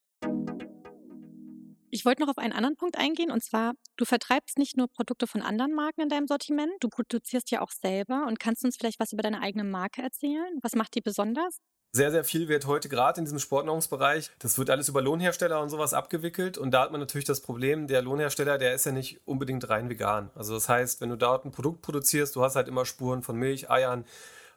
Ich 1.89 2.05
wollte 2.05 2.23
noch 2.23 2.29
auf 2.29 2.39
einen 2.39 2.53
anderen 2.53 2.77
Punkt 2.77 2.99
eingehen, 2.99 3.31
und 3.31 3.43
zwar, 3.45 3.75
du 3.97 4.05
vertreibst 4.05 4.59
nicht 4.59 4.77
nur 4.77 4.89
Produkte 4.89 5.29
von 5.29 5.43
anderen 5.43 5.73
Marken 5.73 6.01
in 6.03 6.09
deinem 6.09 6.27
Sortiment, 6.27 6.73
du 6.81 6.89
produzierst 6.89 7.51
ja 7.53 7.61
auch 7.61 7.71
selber 7.71 8.27
und 8.27 8.41
kannst 8.41 8.65
uns 8.65 8.77
vielleicht 8.77 8.99
was 8.99 9.13
über 9.13 9.23
deine 9.23 9.41
eigene 9.41 9.63
Marke 9.63 10.03
erzählen? 10.03 10.59
Was 10.63 10.75
macht 10.75 10.95
die 10.97 11.01
besonders? 11.01 11.59
Sehr, 11.93 12.11
sehr 12.11 12.25
viel 12.25 12.49
wird 12.49 12.67
heute 12.67 12.89
gerade 12.89 13.21
in 13.21 13.25
diesem 13.25 13.39
Sportnahrungsbereich, 13.39 14.33
das 14.41 14.59
wird 14.59 14.69
alles 14.69 14.89
über 14.89 15.01
Lohnhersteller 15.01 15.63
und 15.63 15.71
sowas 15.71 15.95
abgewickelt. 15.95 16.59
Und 16.59 16.73
da 16.73 16.83
hat 16.83 16.91
man 16.91 17.01
natürlich 17.01 17.25
das 17.25 17.41
Problem, 17.41 17.87
der 17.87 18.03
Lohnhersteller, 18.03 18.59
der 18.59 18.75
ist 18.75 18.85
ja 18.85 18.93
nicht 18.93 19.21
unbedingt 19.25 19.67
rein 19.71 19.89
vegan. 19.89 20.31
Also 20.35 20.55
das 20.55 20.69
heißt, 20.69 21.01
wenn 21.01 21.09
du 21.09 21.17
dort 21.17 21.45
ein 21.45 21.53
Produkt 21.53 21.83
produzierst, 21.83 22.35
du 22.35 22.43
hast 22.43 22.57
halt 22.57 22.67
immer 22.67 22.85
Spuren 22.85 23.23
von 23.23 23.37
Milch, 23.37 23.71
Eiern, 23.71 24.05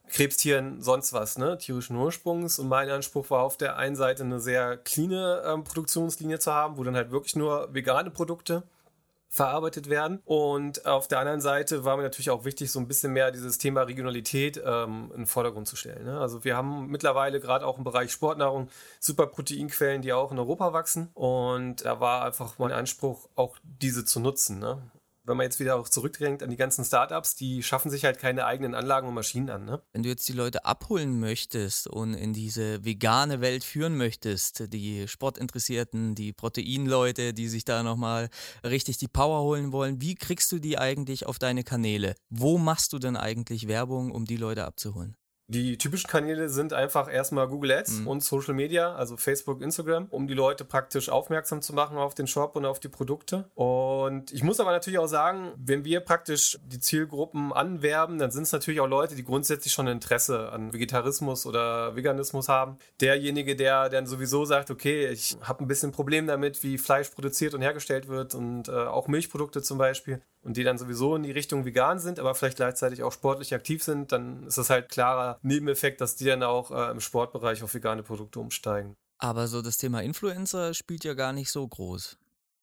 Krebstieren, 0.10 0.82
sonst 0.82 1.14
was, 1.14 1.38
ne, 1.38 1.58
tierischen 1.58 1.96
Ursprungs. 1.96 2.60
Und 2.60 2.68
mein 2.68 2.90
Anspruch 2.90 3.30
war 3.30 3.44
auf 3.44 3.58
der 3.58 3.78
einen 3.78 3.96
Seite 3.96 4.24
eine 4.24 4.40
sehr 4.40 4.78
cleane 4.78 5.44
ähm, 5.46 5.64
Produktionslinie 5.64 6.40
zu 6.40 6.54
haben, 6.54 6.78
wo 6.78 6.84
dann 6.84 6.96
halt 6.96 7.12
wirklich 7.12 7.36
nur 7.36 7.74
vegane 7.74 8.12
Produkte 8.12 8.64
verarbeitet 9.30 9.90
werden. 9.90 10.22
Und 10.26 10.86
auf 10.88 11.08
der 11.08 11.20
anderen 11.20 11.40
Seite 11.40 11.86
war 11.86 11.96
mir 11.96 12.04
natürlich 12.04 12.32
auch 12.32 12.46
wichtig, 12.46 12.72
so 12.72 12.80
ein 12.80 12.88
bisschen 12.88 13.14
mehr 13.14 13.32
dieses 13.32 13.60
Thema 13.60 13.84
Regionalität 13.84 14.62
ähm, 14.66 15.12
in 15.12 15.22
den 15.22 15.26
Vordergrund 15.28 15.68
zu 15.68 15.76
stellen. 15.76 16.04
Ne? 16.04 16.20
Also 16.20 16.44
wir 16.44 16.58
haben 16.58 16.88
mittlerweile 16.88 17.40
gerade 17.40 17.66
auch 17.66 17.78
im 17.78 17.84
Bereich 17.84 18.12
Sportnahrung 18.12 18.70
super 19.00 19.28
Proteinquellen, 19.28 20.02
die 20.02 20.14
auch 20.14 20.32
in 20.32 20.40
Europa 20.40 20.74
wachsen. 20.74 21.10
Und 21.14 21.86
da 21.86 22.00
war 22.00 22.26
einfach 22.26 22.58
mein 22.58 22.72
Anspruch, 22.72 23.30
auch 23.36 23.58
diese 23.64 24.04
zu 24.04 24.20
nutzen. 24.20 24.60
Ne? 24.60 24.82
Wenn 25.30 25.38
man 25.38 25.46
jetzt 25.46 25.60
wieder 25.60 25.76
auch 25.76 25.88
zurückdrängt 25.88 26.42
an 26.42 26.50
die 26.50 26.58
ganzen 26.58 26.84
Startups, 26.84 27.36
die 27.36 27.62
schaffen 27.62 27.92
sich 27.92 28.04
halt 28.04 28.18
keine 28.18 28.46
eigenen 28.46 28.74
Anlagen 28.74 29.08
und 29.08 29.14
Maschinen 29.14 29.50
an. 29.52 29.66
Ne? 29.66 29.82
Wenn 29.94 30.02
du 30.02 30.10
jetzt 30.10 30.28
die 30.28 30.34
Leute 30.34 30.66
abholen 30.66 31.20
möchtest 31.20 31.88
und 31.88 32.16
in 32.16 32.34
diese 32.34 32.84
vegane 32.84 33.40
Welt 33.40 33.64
führen 33.64 33.96
möchtest, 33.96 34.74
die 34.74 35.08
Sportinteressierten, 35.08 36.16
die 36.16 36.34
Proteinleute, 36.34 37.34
die 37.34 37.48
sich 37.48 37.64
da 37.64 37.84
nochmal 37.84 38.30
richtig 38.66 38.98
die 38.98 39.08
Power 39.08 39.44
holen 39.44 39.72
wollen, 39.72 40.02
wie 40.02 40.16
kriegst 40.16 40.52
du 40.52 40.58
die 40.58 40.80
eigentlich 40.80 41.28
auf 41.28 41.38
deine 41.38 41.64
Kanäle? 41.64 42.16
Wo 42.30 42.58
machst 42.58 42.92
du 42.94 42.98
denn 42.98 43.16
eigentlich 43.16 43.68
Werbung, 43.68 44.12
um 44.12 44.26
die 44.26 44.38
Leute 44.38 44.66
abzuholen? 44.66 45.16
Die 45.50 45.80
typischen 45.80 46.08
Kanäle 46.08 46.48
sind 46.48 46.74
einfach 46.74 47.12
erstmal 47.12 47.48
Google 47.48 47.72
Ads 47.72 48.02
mhm. 48.02 48.08
und 48.08 48.24
Social 48.24 48.54
Media, 48.54 48.94
also 48.94 49.18
Facebook, 49.18 49.62
Instagram, 49.64 50.06
um 50.12 50.28
die 50.28 50.36
Leute 50.36 50.64
praktisch 50.64 51.10
aufmerksam 51.10 51.64
zu 51.64 51.74
machen 51.74 51.98
auf 51.98 52.14
den 52.14 52.28
Shop 52.28 52.56
und 52.56 52.66
auf 52.66 52.80
die 52.80 52.88
Produkte. 52.88 53.50
Und 53.56 54.32
ich 54.32 54.44
muss 54.44 54.60
aber 54.60 54.70
natürlich 54.70 55.00
auch 55.00 55.08
sagen, 55.08 55.52
wenn 55.58 55.84
wir 55.84 56.02
praktisch 56.02 56.60
die 56.68 56.80
Zielgruppen 56.80 57.52
anwerben, 57.52 58.20
dann 58.20 58.30
sind 58.30 58.44
es 58.44 58.52
natürlich 58.52 58.80
auch 58.80 58.88
Leute, 58.88 59.16
die 59.16 59.24
grundsätzlich 59.24 59.74
schon 59.74 59.88
Interesse 59.88 60.52
an 60.52 60.72
Vegetarismus 60.72 61.48
oder 61.48 61.96
Veganismus 61.96 62.48
haben. 62.48 62.78
Derjenige, 63.02 63.56
der 63.56 63.90
dann 63.90 64.06
sowieso 64.06 64.46
sagt, 64.46 64.70
okay, 64.70 65.08
ich 65.08 65.36
habe 65.42 65.64
ein 65.64 65.68
bisschen 65.68 65.92
Problem 65.92 66.28
damit, 66.28 66.62
wie 66.62 66.78
Fleisch 66.78 67.10
produziert 67.10 67.56
und 67.56 67.64
hergestellt 67.64 68.08
wird 68.08 68.36
und 68.36 68.68
äh, 68.68 68.72
auch 68.72 69.08
Milchprodukte 69.08 69.64
zum 69.64 69.80
Beispiel 69.80 70.22
und 70.42 70.58
die 70.58 70.64
dann 70.64 70.78
sowieso 70.78 71.16
in 71.16 71.24
die 71.24 71.32
Richtung 71.32 71.66
vegan 71.66 72.00
sind, 72.00 72.20
aber 72.20 72.36
vielleicht 72.36 72.58
gleichzeitig 72.58 73.04
auch 73.04 73.12
sportlich 73.12 73.54
aktiv 73.54 73.84
sind, 73.84 74.12
dann 74.12 74.44
ist 74.48 74.58
das 74.58 74.70
halt 74.70 74.90
klarer 74.90 75.40
Nebeneffekt, 75.42 76.02
dass 76.02 76.16
die 76.16 76.26
dann 76.26 76.44
auch 76.44 76.72
äh, 76.72 76.92
im 76.92 77.00
Sportbereich 77.00 77.64
auf 77.64 77.74
vegane 77.74 78.04
Produkte 78.04 78.40
umsteigen. 78.40 78.96
Aber 79.18 79.48
so 79.48 79.62
das 79.62 79.78
Thema 79.78 80.02
Influencer 80.02 80.74
spielt 80.74 81.04
ja 81.04 81.14
gar 81.14 81.34
nicht 81.34 81.52
so 81.52 81.68
groß. 81.68 82.18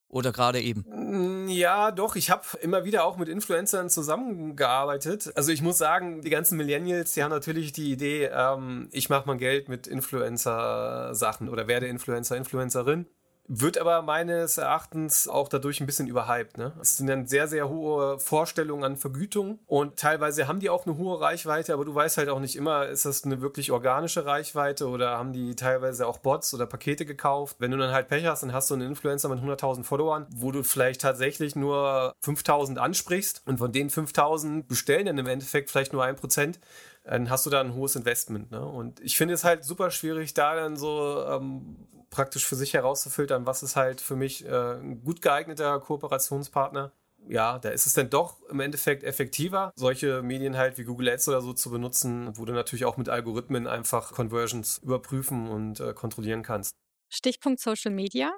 Oder 0.09 0.33
gerade 0.33 0.61
eben? 0.61 1.49
Ja, 1.49 1.91
doch. 1.91 2.17
Ich 2.17 2.31
habe 2.31 2.45
immer 2.61 2.85
wieder 2.85 3.05
auch 3.05 3.17
mit 3.17 3.29
Influencern 3.29 3.91
zusammengearbeitet. 3.91 5.33
Also 5.35 5.51
ich 5.51 5.63
muss 5.63 5.79
sagen, 5.79 6.23
die 6.23 6.31
ganzen 6.31 6.57
Millennials, 6.57 7.13
die 7.13 7.25
haben 7.25 7.31
natürlich 7.31 7.73
die 7.73 7.91
Idee, 7.91 8.31
ähm, 8.33 8.89
ich 8.93 9.09
mache 9.09 9.27
mal 9.27 9.37
Geld 9.37 9.69
mit 9.69 9.87
Influencer-Sachen 9.87 11.49
oder 11.49 11.67
werde 11.67 11.89
Influencer, 11.89 12.37
Influencerin. 12.37 13.07
Wird 13.49 13.79
aber 13.79 14.03
meines 14.03 14.59
Erachtens 14.59 15.29
auch 15.29 15.49
dadurch 15.49 15.81
ein 15.81 15.87
bisschen 15.87 16.09
überhyped. 16.09 16.59
Ne? 16.59 16.73
Es 16.81 16.97
sind 16.97 17.07
dann 17.07 17.27
sehr, 17.27 17.47
sehr 17.47 17.69
hohe 17.69 18.19
Vorstellungen 18.19 18.83
an 18.83 18.97
Vergütung 18.97 19.61
und 19.67 19.97
teilweise 19.97 20.49
haben 20.49 20.59
die 20.59 20.69
auch 20.69 20.85
eine 20.85 20.97
hohe 20.97 21.21
Reichweite, 21.21 21.73
aber 21.73 21.85
du 21.85 21.95
weißt 21.95 22.19
halt 22.19 22.29
auch 22.29 22.41
nicht 22.41 22.57
immer, 22.57 22.87
ist 22.87 23.05
das 23.05 23.25
eine 23.25 23.41
wirklich 23.41 23.71
organische 23.71 24.27
Reichweite 24.27 24.89
oder 24.89 25.17
haben 25.17 25.33
die 25.33 25.55
teilweise 25.55 26.07
auch 26.09 26.19
Bots 26.19 26.55
oder 26.55 26.67
Pakete 26.67 27.07
gekauft. 27.07 27.57
Wenn 27.61 27.71
du 27.71 27.77
dann 27.77 27.93
halt 27.93 28.09
Pech 28.09 28.27
hast, 28.27 28.43
dann 28.43 28.53
hast 28.53 28.69
du 28.71 28.75
einen 28.75 28.89
Influencer 28.89 29.29
mit 29.29 29.39
100.000 29.39 29.85
Followern, 29.85 30.27
wo 30.31 30.51
du 30.51 30.65
vielleicht 30.65 31.03
tatsächlich 31.03 31.55
nur 31.55 32.15
5.000 32.25 32.79
ansprichst 32.79 33.43
und 33.47 33.59
von 33.59 33.71
den 33.71 33.91
5.000 33.91 34.65
bestellen 34.67 35.07
dann 35.07 35.19
im 35.19 35.27
Endeffekt 35.27 35.71
vielleicht 35.71 35.93
nur 35.93 36.05
ein 36.05 36.17
Prozent 36.17 36.59
dann 37.05 37.31
hast 37.31 37.47
du 37.47 37.51
da 37.51 37.61
ein 37.61 37.75
hohes 37.75 37.95
Investment. 37.95 38.51
Ne? 38.51 38.67
Und 38.67 38.99
ich 38.99 39.17
finde 39.17 39.35
es 39.35 39.45
halt 39.45 39.65
super 39.65 39.93
schwierig, 39.93 40.35
da 40.35 40.57
dann 40.57 40.77
so 40.77 41.25
ähm, 41.29 41.77
praktisch 42.11 42.47
für 42.47 42.57
sich 42.57 42.75
herauszufiltern, 42.75 43.47
was 43.47 43.63
ist 43.63 43.77
halt 43.77 44.01
für 44.01 44.17
mich 44.17 44.45
äh, 44.45 44.75
ein 44.75 45.03
gut 45.03 45.23
geeigneter 45.23 45.79
Kooperationspartner. 45.81 46.93
Ja, 47.29 47.59
da 47.59 47.71
ist 47.71 47.87
es 47.87 47.95
dann 47.95 48.09
doch 48.09 48.41
im 48.49 48.61
Endeffekt 48.61 49.03
effektiver, 49.03 49.73
solche 49.75 50.23
Medien 50.23 50.57
halt 50.57 50.79
wie 50.79 50.85
Google 50.85 51.09
Ads 51.09 51.29
oder 51.29 51.41
so 51.41 51.53
zu 51.53 51.71
benutzen, 51.71 52.37
wo 52.39 52.45
du 52.45 52.53
natürlich 52.53 52.85
auch 52.85 52.97
mit 52.97 53.09
Algorithmen 53.09 53.67
einfach 53.67 54.13
Conversions 54.13 54.79
überprüfen 54.79 55.49
und 55.49 55.81
äh, 55.81 55.93
kontrollieren 55.93 56.43
kannst. 56.43 56.73
Stichpunkt 57.09 57.61
Social 57.61 57.91
Media. 57.91 58.33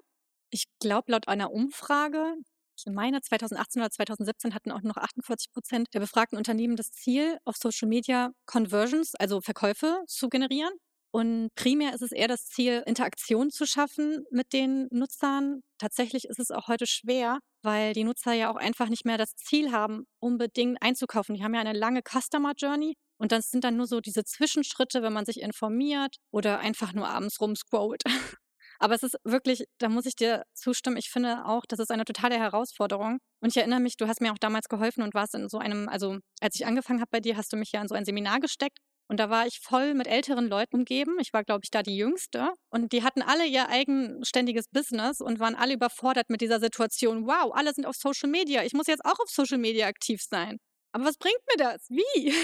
Ich 0.51 0.65
glaube, 0.81 1.13
laut 1.13 1.29
einer 1.29 1.53
Umfrage, 1.53 2.35
ich 2.79 2.93
meine 2.93 3.21
2018 3.21 3.83
oder 3.83 3.91
2017 3.91 4.55
hatten 4.55 4.71
auch 4.71 4.83
noch 4.83 4.97
48 4.97 5.51
Prozent 5.51 5.89
der 5.95 6.01
befragten 6.01 6.39
Unternehmen 6.39 6.77
das 6.77 6.93
Ziel, 6.93 7.39
auf 7.45 7.57
Social 7.57 7.89
Media 7.89 8.31
Conversions, 8.47 9.17
also 9.17 9.41
Verkäufe 9.41 10.01
zu 10.07 10.29
generieren. 10.29 10.73
Und 11.11 11.49
primär 11.55 11.95
ist 11.95 12.03
es 12.03 12.13
eher 12.13 12.29
das 12.29 12.47
Ziel, 12.47 12.83
Interaktion 12.87 13.51
zu 13.51 13.67
schaffen 13.67 14.25
mit 14.31 14.53
den 14.53 14.89
Nutzern. 14.91 15.63
Tatsächlich 15.79 16.25
ist 16.25 16.39
es 16.39 16.51
auch 16.51 16.69
heute 16.69 16.87
schwer, 16.87 17.39
weil 17.63 17.95
die 17.95 18.05
Nutzer 18.05 18.35
ja 18.35 18.51
auch 18.51 18.57
einfach 18.57 18.89
nicht 18.89 19.07
mehr 19.07 19.17
das 19.17 19.35
Ziel 19.37 19.73
haben, 19.73 20.05
unbedingt 20.21 20.83
einzukaufen. 20.83 21.35
Die 21.35 21.43
haben 21.43 21.55
ja 21.55 21.61
eine 21.61 21.73
lange 21.73 22.03
Customer 22.03 22.53
Journey 22.57 22.95
und 23.19 23.33
das 23.33 23.51
sind 23.51 23.65
dann 23.65 23.77
nur 23.77 23.87
so 23.87 24.01
diese 24.01 24.25
Zwischenschritte, 24.25 25.03
wenn 25.03 25.13
man 25.13 25.25
sich 25.25 25.41
informiert 25.41 26.17
oder 26.31 26.61
einfach 26.61 26.93
nur 26.93 27.09
abends 27.09 27.41
rumscrollt. 27.41 28.03
Aber 28.81 28.95
es 28.95 29.03
ist 29.03 29.17
wirklich, 29.25 29.65
da 29.79 29.89
muss 29.89 30.07
ich 30.07 30.15
dir 30.15 30.45
zustimmen, 30.55 30.97
ich 30.99 31.11
finde 31.11 31.45
auch, 31.47 31.65
das 31.67 31.81
ist 31.81 31.91
eine 31.91 32.05
totale 32.05 32.39
Herausforderung. 32.39 33.19
Und 33.41 33.51
ich 33.51 33.57
erinnere 33.57 33.81
mich, 33.81 33.97
du 33.97 34.07
hast 34.07 34.21
mir 34.21 34.33
auch 34.33 34.39
damals 34.39 34.69
geholfen 34.69 35.03
und 35.03 35.15
warst 35.15 35.35
in 35.35 35.49
so 35.49 35.59
einem, 35.59 35.89
also 35.89 36.19
als 36.41 36.55
ich 36.55 36.65
angefangen 36.65 37.01
habe 37.01 37.11
bei 37.11 37.19
dir, 37.19 37.37
hast 37.37 37.53
du 37.53 37.57
mich 37.57 37.73
ja 37.73 37.83
in 37.83 37.89
so 37.89 37.97
ein 37.97 38.05
Seminar 38.05 38.39
gesteckt 38.39 38.79
und 39.09 39.19
da 39.19 39.31
war 39.31 39.47
ich 39.47 39.61
voll 39.61 39.95
mit 39.95 40.07
älteren 40.07 40.49
Leuten 40.49 40.77
umgeben. 40.77 41.17
Ich 41.19 41.33
war, 41.33 41.43
glaube 41.43 41.63
ich, 41.65 41.71
da 41.71 41.83
die 41.83 41.97
Jüngste. 41.97 42.53
Und 42.69 42.93
die 42.93 43.03
hatten 43.03 43.23
alle 43.23 43.47
ihr 43.47 43.69
eigenständiges 43.69 44.67
Business 44.69 45.21
und 45.21 45.41
waren 45.41 45.55
alle 45.55 45.75
überfordert 45.75 46.29
mit 46.29 46.43
dieser 46.43 46.61
Situation. 46.61 47.27
Wow, 47.27 47.53
alle 47.55 47.73
sind 47.73 47.87
auf 47.87 47.97
Social 47.97 48.29
Media. 48.29 48.63
Ich 48.65 48.75
muss 48.75 48.87
jetzt 48.87 49.05
auch 49.05 49.19
auf 49.19 49.31
Social 49.31 49.59
Media 49.59 49.87
aktiv 49.87 50.21
sein. 50.23 50.59
Aber 50.93 51.05
was 51.05 51.17
bringt 51.17 51.41
mir 51.51 51.65
das? 51.65 51.89
Wie? 51.89 52.35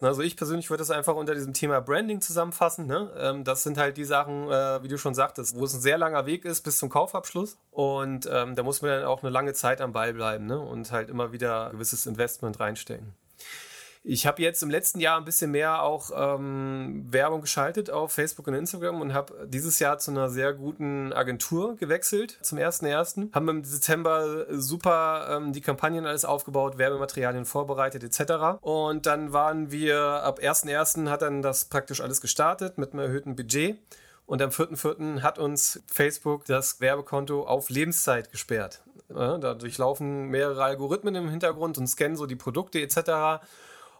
Also 0.00 0.20
ich 0.20 0.36
persönlich 0.36 0.68
würde 0.68 0.82
das 0.82 0.90
einfach 0.90 1.16
unter 1.16 1.34
diesem 1.34 1.54
Thema 1.54 1.80
Branding 1.80 2.20
zusammenfassen. 2.20 2.86
Ne? 2.86 3.10
Ähm, 3.16 3.44
das 3.44 3.62
sind 3.62 3.78
halt 3.78 3.96
die 3.96 4.04
Sachen, 4.04 4.44
äh, 4.50 4.82
wie 4.82 4.88
du 4.88 4.98
schon 4.98 5.14
sagtest, 5.14 5.56
wo 5.56 5.64
es 5.64 5.72
ein 5.74 5.80
sehr 5.80 5.96
langer 5.96 6.26
Weg 6.26 6.44
ist 6.44 6.60
bis 6.62 6.78
zum 6.78 6.90
Kaufabschluss. 6.90 7.56
Und 7.70 8.28
ähm, 8.30 8.54
da 8.54 8.62
muss 8.62 8.82
man 8.82 8.90
dann 8.90 9.04
auch 9.04 9.22
eine 9.22 9.30
lange 9.30 9.54
Zeit 9.54 9.80
am 9.80 9.92
Ball 9.92 10.12
bleiben 10.12 10.46
ne? 10.46 10.60
und 10.60 10.92
halt 10.92 11.08
immer 11.08 11.32
wieder 11.32 11.70
gewisses 11.70 12.06
Investment 12.06 12.60
reinstecken. 12.60 13.14
Ich 14.02 14.26
habe 14.26 14.42
jetzt 14.42 14.62
im 14.62 14.70
letzten 14.70 15.00
Jahr 15.00 15.18
ein 15.18 15.24
bisschen 15.24 15.50
mehr 15.50 15.82
auch 15.82 16.10
ähm, 16.14 17.06
Werbung 17.10 17.40
geschaltet 17.40 17.90
auf 17.90 18.12
Facebook 18.12 18.46
und 18.46 18.54
Instagram 18.54 19.00
und 19.00 19.12
habe 19.12 19.46
dieses 19.48 19.78
Jahr 19.78 19.98
zu 19.98 20.10
einer 20.10 20.28
sehr 20.28 20.52
guten 20.52 21.12
Agentur 21.12 21.76
gewechselt 21.76 22.38
zum 22.42 22.58
1.1. 22.58 23.32
Haben 23.34 23.48
im 23.48 23.62
Dezember 23.62 24.46
super 24.50 25.28
ähm, 25.30 25.52
die 25.52 25.60
Kampagnen 25.60 26.06
alles 26.06 26.24
aufgebaut, 26.24 26.78
Werbematerialien 26.78 27.44
vorbereitet 27.44 28.04
etc. 28.04 28.60
Und 28.60 29.06
dann 29.06 29.32
waren 29.32 29.70
wir 29.70 29.98
ab 29.98 30.38
1.1. 30.40 31.08
hat 31.08 31.22
dann 31.22 31.42
das 31.42 31.66
praktisch 31.66 32.00
alles 32.00 32.20
gestartet 32.20 32.78
mit 32.78 32.92
einem 32.92 33.02
erhöhten 33.02 33.36
Budget. 33.36 33.78
Und 34.26 34.42
am 34.42 34.50
4.4. 34.50 35.22
hat 35.22 35.38
uns 35.38 35.82
Facebook 35.86 36.44
das 36.44 36.82
Werbekonto 36.82 37.46
auf 37.46 37.70
Lebenszeit 37.70 38.30
gesperrt. 38.30 38.82
Dadurch 39.08 39.78
laufen 39.78 40.28
mehrere 40.28 40.62
Algorithmen 40.62 41.14
im 41.14 41.30
Hintergrund 41.30 41.78
und 41.78 41.86
scannen 41.86 42.16
so 42.16 42.26
die 42.26 42.36
Produkte 42.36 42.78
etc. 42.80 43.42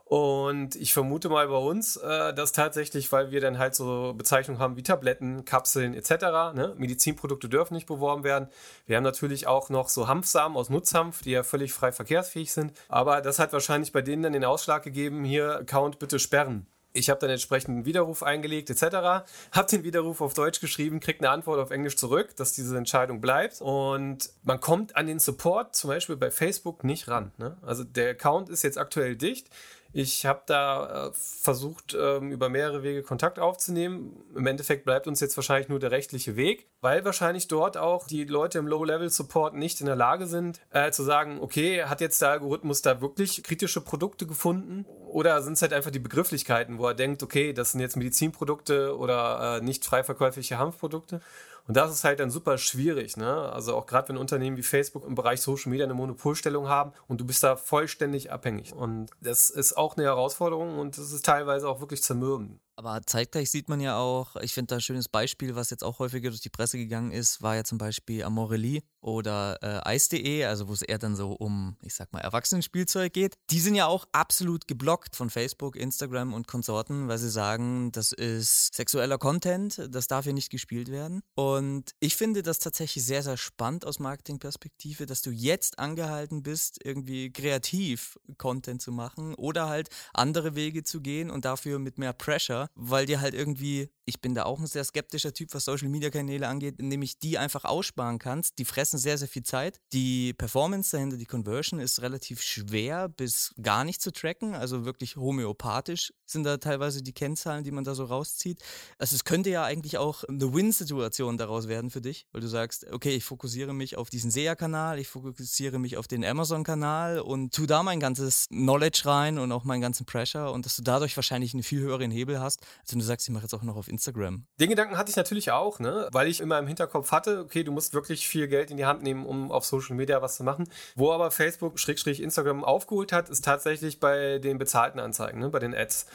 Und 0.09 0.75
ich 0.75 0.95
vermute 0.95 1.29
mal 1.29 1.47
bei 1.49 1.59
uns, 1.59 1.99
äh, 1.99 2.33
dass 2.33 2.53
tatsächlich, 2.53 3.12
weil 3.12 3.31
wir 3.31 3.43
dann 3.43 3.59
halt 3.59 3.75
so 3.75 4.15
Bezeichnungen 4.17 4.59
haben 4.59 4.79
wie 4.79 4.83
Tabletten, 4.83 5.45
Kapseln 5.45 5.93
etc., 5.93 6.11
ne? 6.55 6.75
Medizinprodukte 6.79 7.50
dürfen 7.50 7.75
nicht 7.75 7.87
beworben 7.87 8.25
werden. 8.25 8.49
Wir 8.87 8.97
haben 8.97 9.05
natürlich 9.05 9.47
auch 9.47 9.69
noch 9.69 9.91
so 9.91 10.09
Hanfsamen 10.09 10.57
aus 10.57 10.71
Nutzhanf, 10.71 11.21
die 11.21 11.33
ja 11.33 11.43
völlig 11.43 11.75
frei 11.75 11.93
verkehrsfähig 11.93 12.50
sind. 12.53 12.73
Aber 12.88 13.21
das 13.21 13.38
hat 13.38 13.53
wahrscheinlich 13.53 13.93
bei 13.93 14.00
denen 14.00 14.23
dann 14.23 14.33
den 14.33 14.47
Ausschlag 14.47 14.83
gegeben, 14.83 15.25
hier 15.25 15.57
Account 15.59 15.99
bitte 15.99 16.19
sperren. 16.19 16.67
Ich 16.95 17.11
habe 17.11 17.21
dann 17.21 17.29
entsprechend 17.29 17.69
einen 17.69 17.85
Widerruf 17.85 18.23
eingelegt 18.23 18.71
etc. 18.71 19.27
Habe 19.53 19.69
den 19.71 19.85
Widerruf 19.85 20.23
auf 20.23 20.33
Deutsch 20.33 20.61
geschrieben, 20.61 21.00
kriegt 21.00 21.21
eine 21.21 21.31
Antwort 21.31 21.61
auf 21.61 21.71
Englisch 21.71 21.99
zurück, 21.99 22.35
dass 22.37 22.55
diese 22.55 22.79
Entscheidung 22.79 23.21
bleibt. 23.21 23.61
Und 23.61 24.31
man 24.43 24.59
kommt 24.59 24.97
an 24.97 25.07
den 25.07 25.19
Support 25.19 25.77
zum 25.77 25.88
Beispiel 25.88 26.17
bei 26.17 26.31
Facebook 26.31 26.85
nicht 26.85 27.09
ran. 27.09 27.33
Ne? 27.37 27.59
Also 27.61 27.85
der 27.85 28.12
Account 28.12 28.49
ist 28.49 28.62
jetzt 28.62 28.79
aktuell 28.79 29.17
dicht. 29.17 29.49
Ich 29.92 30.26
habe 30.26 30.42
da 30.47 31.09
äh, 31.09 31.11
versucht, 31.14 31.97
ähm, 31.99 32.30
über 32.30 32.50
mehrere 32.50 32.83
Wege 32.83 33.02
Kontakt 33.02 33.38
aufzunehmen. 33.38 34.23
Im 34.37 34.47
Endeffekt 34.47 34.85
bleibt 34.85 35.07
uns 35.07 35.21
jetzt 35.21 35.37
wahrscheinlich 35.37 35.71
nur 35.71 35.78
der 35.78 35.90
rechtliche 35.90 36.37
Weg, 36.37 36.66
weil 36.83 37.04
wahrscheinlich 37.07 37.49
dort 37.49 37.78
auch 37.78 38.07
die 38.07 38.25
Leute 38.25 38.59
im 38.59 38.66
Low-Level-Support 38.66 39.54
nicht 39.54 39.80
in 39.80 39.87
der 39.87 39.97
Lage 39.97 40.26
sind, 40.26 40.61
äh, 40.71 40.90
zu 40.90 41.02
sagen, 41.04 41.38
okay, 41.40 41.85
hat 41.85 42.02
jetzt 42.02 42.21
der 42.21 42.30
Algorithmus 42.30 42.83
da 42.83 43.00
wirklich 43.00 43.42
kritische 43.42 43.80
Produkte 43.80 44.26
gefunden? 44.26 44.85
Oder 45.09 45.40
sind 45.40 45.54
es 45.54 45.62
halt 45.62 45.73
einfach 45.73 45.90
die 45.90 45.99
Begrifflichkeiten, 45.99 46.78
wo 46.78 46.87
er 46.87 46.95
denkt, 46.95 47.23
okay, 47.23 47.54
das 47.54 47.73
sind 47.73 47.80
jetzt 47.80 47.97
Medizinprodukte 47.97 48.97
oder 48.97 49.57
äh, 49.57 49.64
nicht 49.64 49.87
frei 49.87 50.04
verkäufliche 50.04 50.59
Hanfprodukte? 50.59 51.23
Und 51.68 51.76
das 51.76 51.92
ist 51.92 52.02
halt 52.02 52.18
dann 52.18 52.30
super 52.30 52.56
schwierig, 52.56 53.18
ne? 53.18 53.52
Also 53.52 53.76
auch 53.76 53.84
gerade 53.84 54.08
wenn 54.08 54.16
Unternehmen 54.16 54.56
wie 54.56 54.62
Facebook 54.62 55.04
im 55.04 55.14
Bereich 55.14 55.42
Social 55.42 55.70
Media 55.70 55.84
eine 55.84 55.92
Monopolstellung 55.92 56.66
haben 56.66 56.92
und 57.08 57.20
du 57.20 57.26
bist 57.26 57.42
da 57.42 57.56
vollständig 57.56 58.32
abhängig. 58.32 58.72
Und 58.72 59.10
das 59.20 59.50
ist 59.50 59.76
auch 59.76 59.96
eine 59.96 60.06
Herausforderung 60.06 60.78
und 60.78 60.96
das 60.96 61.12
ist 61.12 61.26
teilweise 61.26 61.68
auch 61.68 61.80
wirklich 61.80 62.02
zermürbend. 62.02 62.58
Aber 62.78 63.02
zeitgleich 63.04 63.50
sieht 63.50 63.68
man 63.68 63.80
ja 63.80 63.99
auch, 63.99 64.37
ich 64.37 64.54
finde 64.54 64.68
da 64.68 64.76
ein 64.76 64.80
schönes 64.80 65.08
Beispiel, 65.08 65.56
was 65.56 65.70
jetzt 65.70 65.82
auch 65.82 65.99
häufiger 65.99 66.30
durch 66.30 66.42
die 66.42 66.49
Presse 66.49 66.78
gegangen 66.78 67.11
ist, 67.11 67.42
war 67.42 67.56
ja 67.56 67.64
zum 67.64 67.76
Beispiel 67.76 68.23
Amorelie 68.23 68.82
oder 69.00 69.58
äh, 69.62 69.88
Eis.de, 69.88 70.44
also 70.44 70.68
wo 70.68 70.75
es 70.75 70.82
eher 70.82 70.99
dann 70.99 71.16
so 71.16 71.32
um, 71.32 71.76
ich 71.82 71.94
sag 71.94 72.12
mal, 72.12 72.20
Erwachsenenspielzeug 72.20 73.12
geht. 73.12 73.35
Die 73.50 73.58
sind 73.58 73.75
ja 73.75 73.87
auch 73.87 74.06
absolut 74.12 74.68
geblockt 74.68 75.16
von 75.16 75.28
Facebook, 75.28 75.75
Instagram 75.75 76.32
und 76.32 76.47
Konsorten, 76.47 77.08
weil 77.08 77.18
sie 77.18 77.30
sagen, 77.30 77.90
das 77.90 78.12
ist 78.12 78.73
sexueller 78.73 79.18
Content, 79.18 79.88
das 79.90 80.06
darf 80.06 80.25
hier 80.25 80.32
nicht 80.32 80.50
gespielt 80.50 80.88
werden. 80.88 81.23
Und 81.35 81.97
ich 81.99 82.14
finde 82.14 82.44
das 82.44 82.61
tatsächlich 82.61 83.04
sehr, 83.04 83.25
sehr 83.25 83.37
spannend 83.37 83.87
aus 83.87 83.99
Marketingperspektive, 83.99 85.06
dass 85.06 85.23
du 85.23 85.30
jetzt 85.30 85.80
angehalten 85.80 86.44
bist, 86.44 86.78
irgendwie 86.85 87.32
kreativ 87.32 88.20
Content 88.37 88.82
zu 88.82 88.92
machen 88.92 89.35
oder 89.35 89.68
halt 89.68 89.88
andere 90.14 90.54
Wege 90.54 90.85
zu 90.85 91.00
gehen 91.00 91.28
und 91.28 91.44
dafür 91.44 91.80
mit 91.80 91.99
mehr 91.99 92.12
Pressure 92.12 92.67
weil 92.75 93.06
dir 93.06 93.20
halt 93.20 93.34
irgendwie, 93.34 93.90
ich 94.04 94.20
bin 94.20 94.34
da 94.34 94.44
auch 94.44 94.58
ein 94.58 94.66
sehr 94.66 94.84
skeptischer 94.84 95.32
Typ, 95.32 95.54
was 95.54 95.64
Social 95.64 95.88
Media 95.88 96.10
Kanäle 96.10 96.48
angeht, 96.48 96.80
nämlich 96.80 97.18
die 97.18 97.38
einfach 97.38 97.64
aussparen 97.64 98.18
kannst. 98.18 98.58
Die 98.58 98.64
fressen 98.64 98.98
sehr, 98.98 99.18
sehr 99.18 99.28
viel 99.28 99.42
Zeit. 99.42 99.80
Die 99.92 100.32
Performance 100.32 100.92
dahinter, 100.92 101.16
die 101.16 101.26
Conversion 101.26 101.80
ist 101.80 102.02
relativ 102.02 102.42
schwer 102.42 103.08
bis 103.08 103.54
gar 103.60 103.84
nicht 103.84 104.00
zu 104.00 104.12
tracken, 104.12 104.54
also 104.54 104.84
wirklich 104.84 105.16
homöopathisch 105.16 106.12
sind 106.30 106.44
da 106.44 106.58
teilweise 106.58 107.02
die 107.02 107.12
Kennzahlen, 107.12 107.64
die 107.64 107.70
man 107.70 107.84
da 107.84 107.94
so 107.94 108.04
rauszieht. 108.04 108.62
Also 108.98 109.16
es 109.16 109.25
könnte 109.25 109.50
ja 109.50 109.64
eigentlich 109.64 109.98
auch 109.98 110.25
eine 110.25 110.52
Win-Situation 110.52 111.38
daraus 111.38 111.68
werden 111.68 111.90
für 111.90 112.00
dich, 112.00 112.26
weil 112.32 112.40
du 112.40 112.48
sagst, 112.48 112.87
okay, 112.92 113.14
ich 113.14 113.25
fokussiere 113.25 113.72
mich 113.72 113.96
auf 113.96 114.10
diesen 114.10 114.30
SEA-Kanal, 114.30 114.98
ich 114.98 115.08
fokussiere 115.08 115.78
mich 115.78 115.96
auf 115.96 116.06
den 116.06 116.25
Amazon-Kanal 116.25 117.20
und 117.20 117.54
tu 117.54 117.66
da 117.66 117.82
mein 117.82 118.00
ganzes 118.00 118.48
Knowledge 118.48 119.02
rein 119.04 119.38
und 119.38 119.52
auch 119.52 119.64
meinen 119.64 119.80
ganzen 119.80 120.06
Pressure 120.06 120.52
und 120.52 120.66
dass 120.66 120.76
du 120.76 120.82
dadurch 120.82 121.16
wahrscheinlich 121.16 121.54
einen 121.54 121.62
viel 121.62 121.80
höheren 121.80 122.10
Hebel 122.10 122.40
hast, 122.40 122.58
als 122.81 122.93
wenn 122.93 122.99
du 122.99 123.05
sagst, 123.05 123.29
ich 123.29 123.35
mache 123.35 123.45
jetzt 123.45 123.55
auch 123.55 123.62
noch 123.62 123.77
auf 123.77 123.88
Instagram. 123.88 124.47
Den 124.61 124.71
Gedanken 124.71 124.97
hatte 124.97 125.11
ich 125.11 125.17
natürlich 125.17 125.50
auch, 125.50 125.79
ne? 125.79 126.09
weil 126.12 126.29
ich 126.29 126.41
immer 126.41 126.59
im 126.59 126.67
Hinterkopf 126.67 127.12
hatte, 127.12 127.41
okay, 127.41 127.65
du 127.65 127.73
musst 127.73 127.95
wirklich 127.95 128.29
viel 128.29 128.49
Geld 128.49 128.71
in 128.71 128.77
die 128.77 128.87
Hand 128.87 129.03
nehmen, 129.03 129.27
um 129.27 129.50
auf 129.53 129.65
Social 129.65 129.97
Media 129.97 130.23
was 130.23 130.37
zu 130.37 130.45
machen. 130.45 130.69
Wo 130.95 131.12
aber 131.12 131.31
Facebook, 131.31 131.79
Instagram 131.88 132.65
aufgeholt 132.65 133.12
hat, 133.12 133.29
ist 133.29 133.45
tatsächlich 133.45 134.00
bei 134.00 134.38
den 134.38 134.59
bezahlten 134.59 135.00
Anzeigen, 135.00 135.41
ne? 135.41 135.49
bei 135.49 135.59
den 135.59 135.75
Ads. 135.75 136.07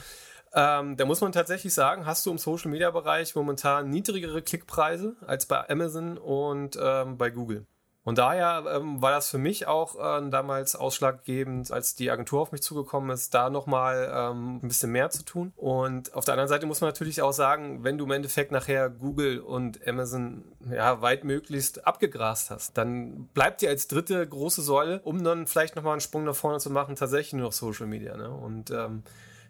Ähm, 0.56 0.98
da 0.98 1.06
muss 1.06 1.22
man 1.22 1.32
tatsächlich 1.32 1.74
sagen, 1.74 2.06
hast 2.06 2.26
du 2.26 2.32
im 2.32 2.38
Social 2.38 2.70
Media 2.70 2.92
Bereich 2.92 3.34
momentan 3.34 3.90
niedrigere 3.90 4.42
Klickpreise 4.42 5.16
als 5.26 5.48
bei 5.48 5.68
Amazon 5.68 6.18
und 6.18 6.78
ähm, 6.80 7.18
bei 7.18 7.32
Google. 7.32 7.66
Und 8.06 8.18
daher 8.18 8.66
ähm, 8.70 9.02
war 9.02 9.12
das 9.12 9.30
für 9.30 9.38
mich 9.38 9.66
auch 9.66 9.96
äh, 9.96 10.30
damals 10.30 10.76
ausschlaggebend, 10.76 11.72
als 11.72 11.96
die 11.96 12.12
Agentur 12.12 12.42
auf 12.42 12.52
mich 12.52 12.62
zugekommen 12.62 13.10
ist, 13.12 13.34
da 13.34 13.50
nochmal 13.50 14.12
ähm, 14.14 14.58
ein 14.58 14.68
bisschen 14.68 14.92
mehr 14.92 15.10
zu 15.10 15.24
tun. 15.24 15.54
Und 15.56 16.14
auf 16.14 16.26
der 16.26 16.34
anderen 16.34 16.50
Seite 16.50 16.66
muss 16.66 16.82
man 16.82 16.90
natürlich 16.90 17.22
auch 17.22 17.32
sagen, 17.32 17.84
wenn 17.86 17.98
du 17.98 18.04
im 18.04 18.12
Endeffekt 18.12 18.52
nachher 18.52 18.90
Google 18.90 19.40
und 19.40 19.88
Amazon 19.88 20.44
ja 20.70 21.02
weit 21.02 21.24
möglichst 21.24 21.88
abgegrast 21.88 22.50
hast, 22.50 22.78
dann 22.78 23.28
bleibt 23.34 23.62
dir 23.62 23.70
als 23.70 23.88
dritte 23.88 24.28
große 24.28 24.62
Säule, 24.62 25.00
um 25.04 25.24
dann 25.24 25.48
vielleicht 25.48 25.78
nochmal 25.78 25.94
einen 25.94 26.02
Sprung 26.02 26.26
nach 26.26 26.36
vorne 26.36 26.60
zu 26.60 26.70
machen, 26.70 26.96
tatsächlich 26.96 27.34
nur 27.34 27.44
noch 27.44 27.54
Social 27.54 27.88
Media. 27.88 28.18
Ne? 28.18 28.30
Und 28.30 28.70
ähm, 28.72 29.04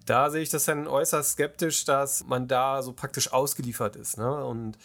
da 0.06 0.30
sehe 0.30 0.42
ich 0.42 0.50
das 0.50 0.66
dann 0.66 0.88
äußerst 0.88 1.32
skeptisch, 1.32 1.86
dass 1.86 2.26
man 2.26 2.48
da 2.48 2.84
so 2.84 2.94
praktisch 2.94 3.32
ausgeliefert 3.34 3.96
ist. 3.96 4.18
Ne? 4.18 4.46
Und 4.46 4.78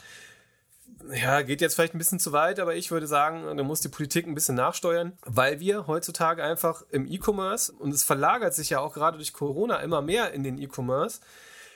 ja, 1.12 1.42
geht 1.42 1.60
jetzt 1.60 1.74
vielleicht 1.74 1.94
ein 1.94 1.98
bisschen 1.98 2.20
zu 2.20 2.32
weit, 2.32 2.60
aber 2.60 2.74
ich 2.74 2.90
würde 2.90 3.06
sagen, 3.06 3.56
da 3.56 3.62
muss 3.62 3.80
die 3.80 3.88
Politik 3.88 4.26
ein 4.26 4.34
bisschen 4.34 4.54
nachsteuern, 4.54 5.12
weil 5.24 5.60
wir 5.60 5.86
heutzutage 5.86 6.42
einfach 6.42 6.82
im 6.90 7.06
E-Commerce, 7.06 7.72
und 7.72 7.94
es 7.94 8.04
verlagert 8.04 8.54
sich 8.54 8.70
ja 8.70 8.80
auch 8.80 8.94
gerade 8.94 9.16
durch 9.16 9.32
Corona 9.32 9.76
immer 9.78 10.02
mehr 10.02 10.32
in 10.32 10.42
den 10.42 10.58
E-Commerce, 10.58 11.20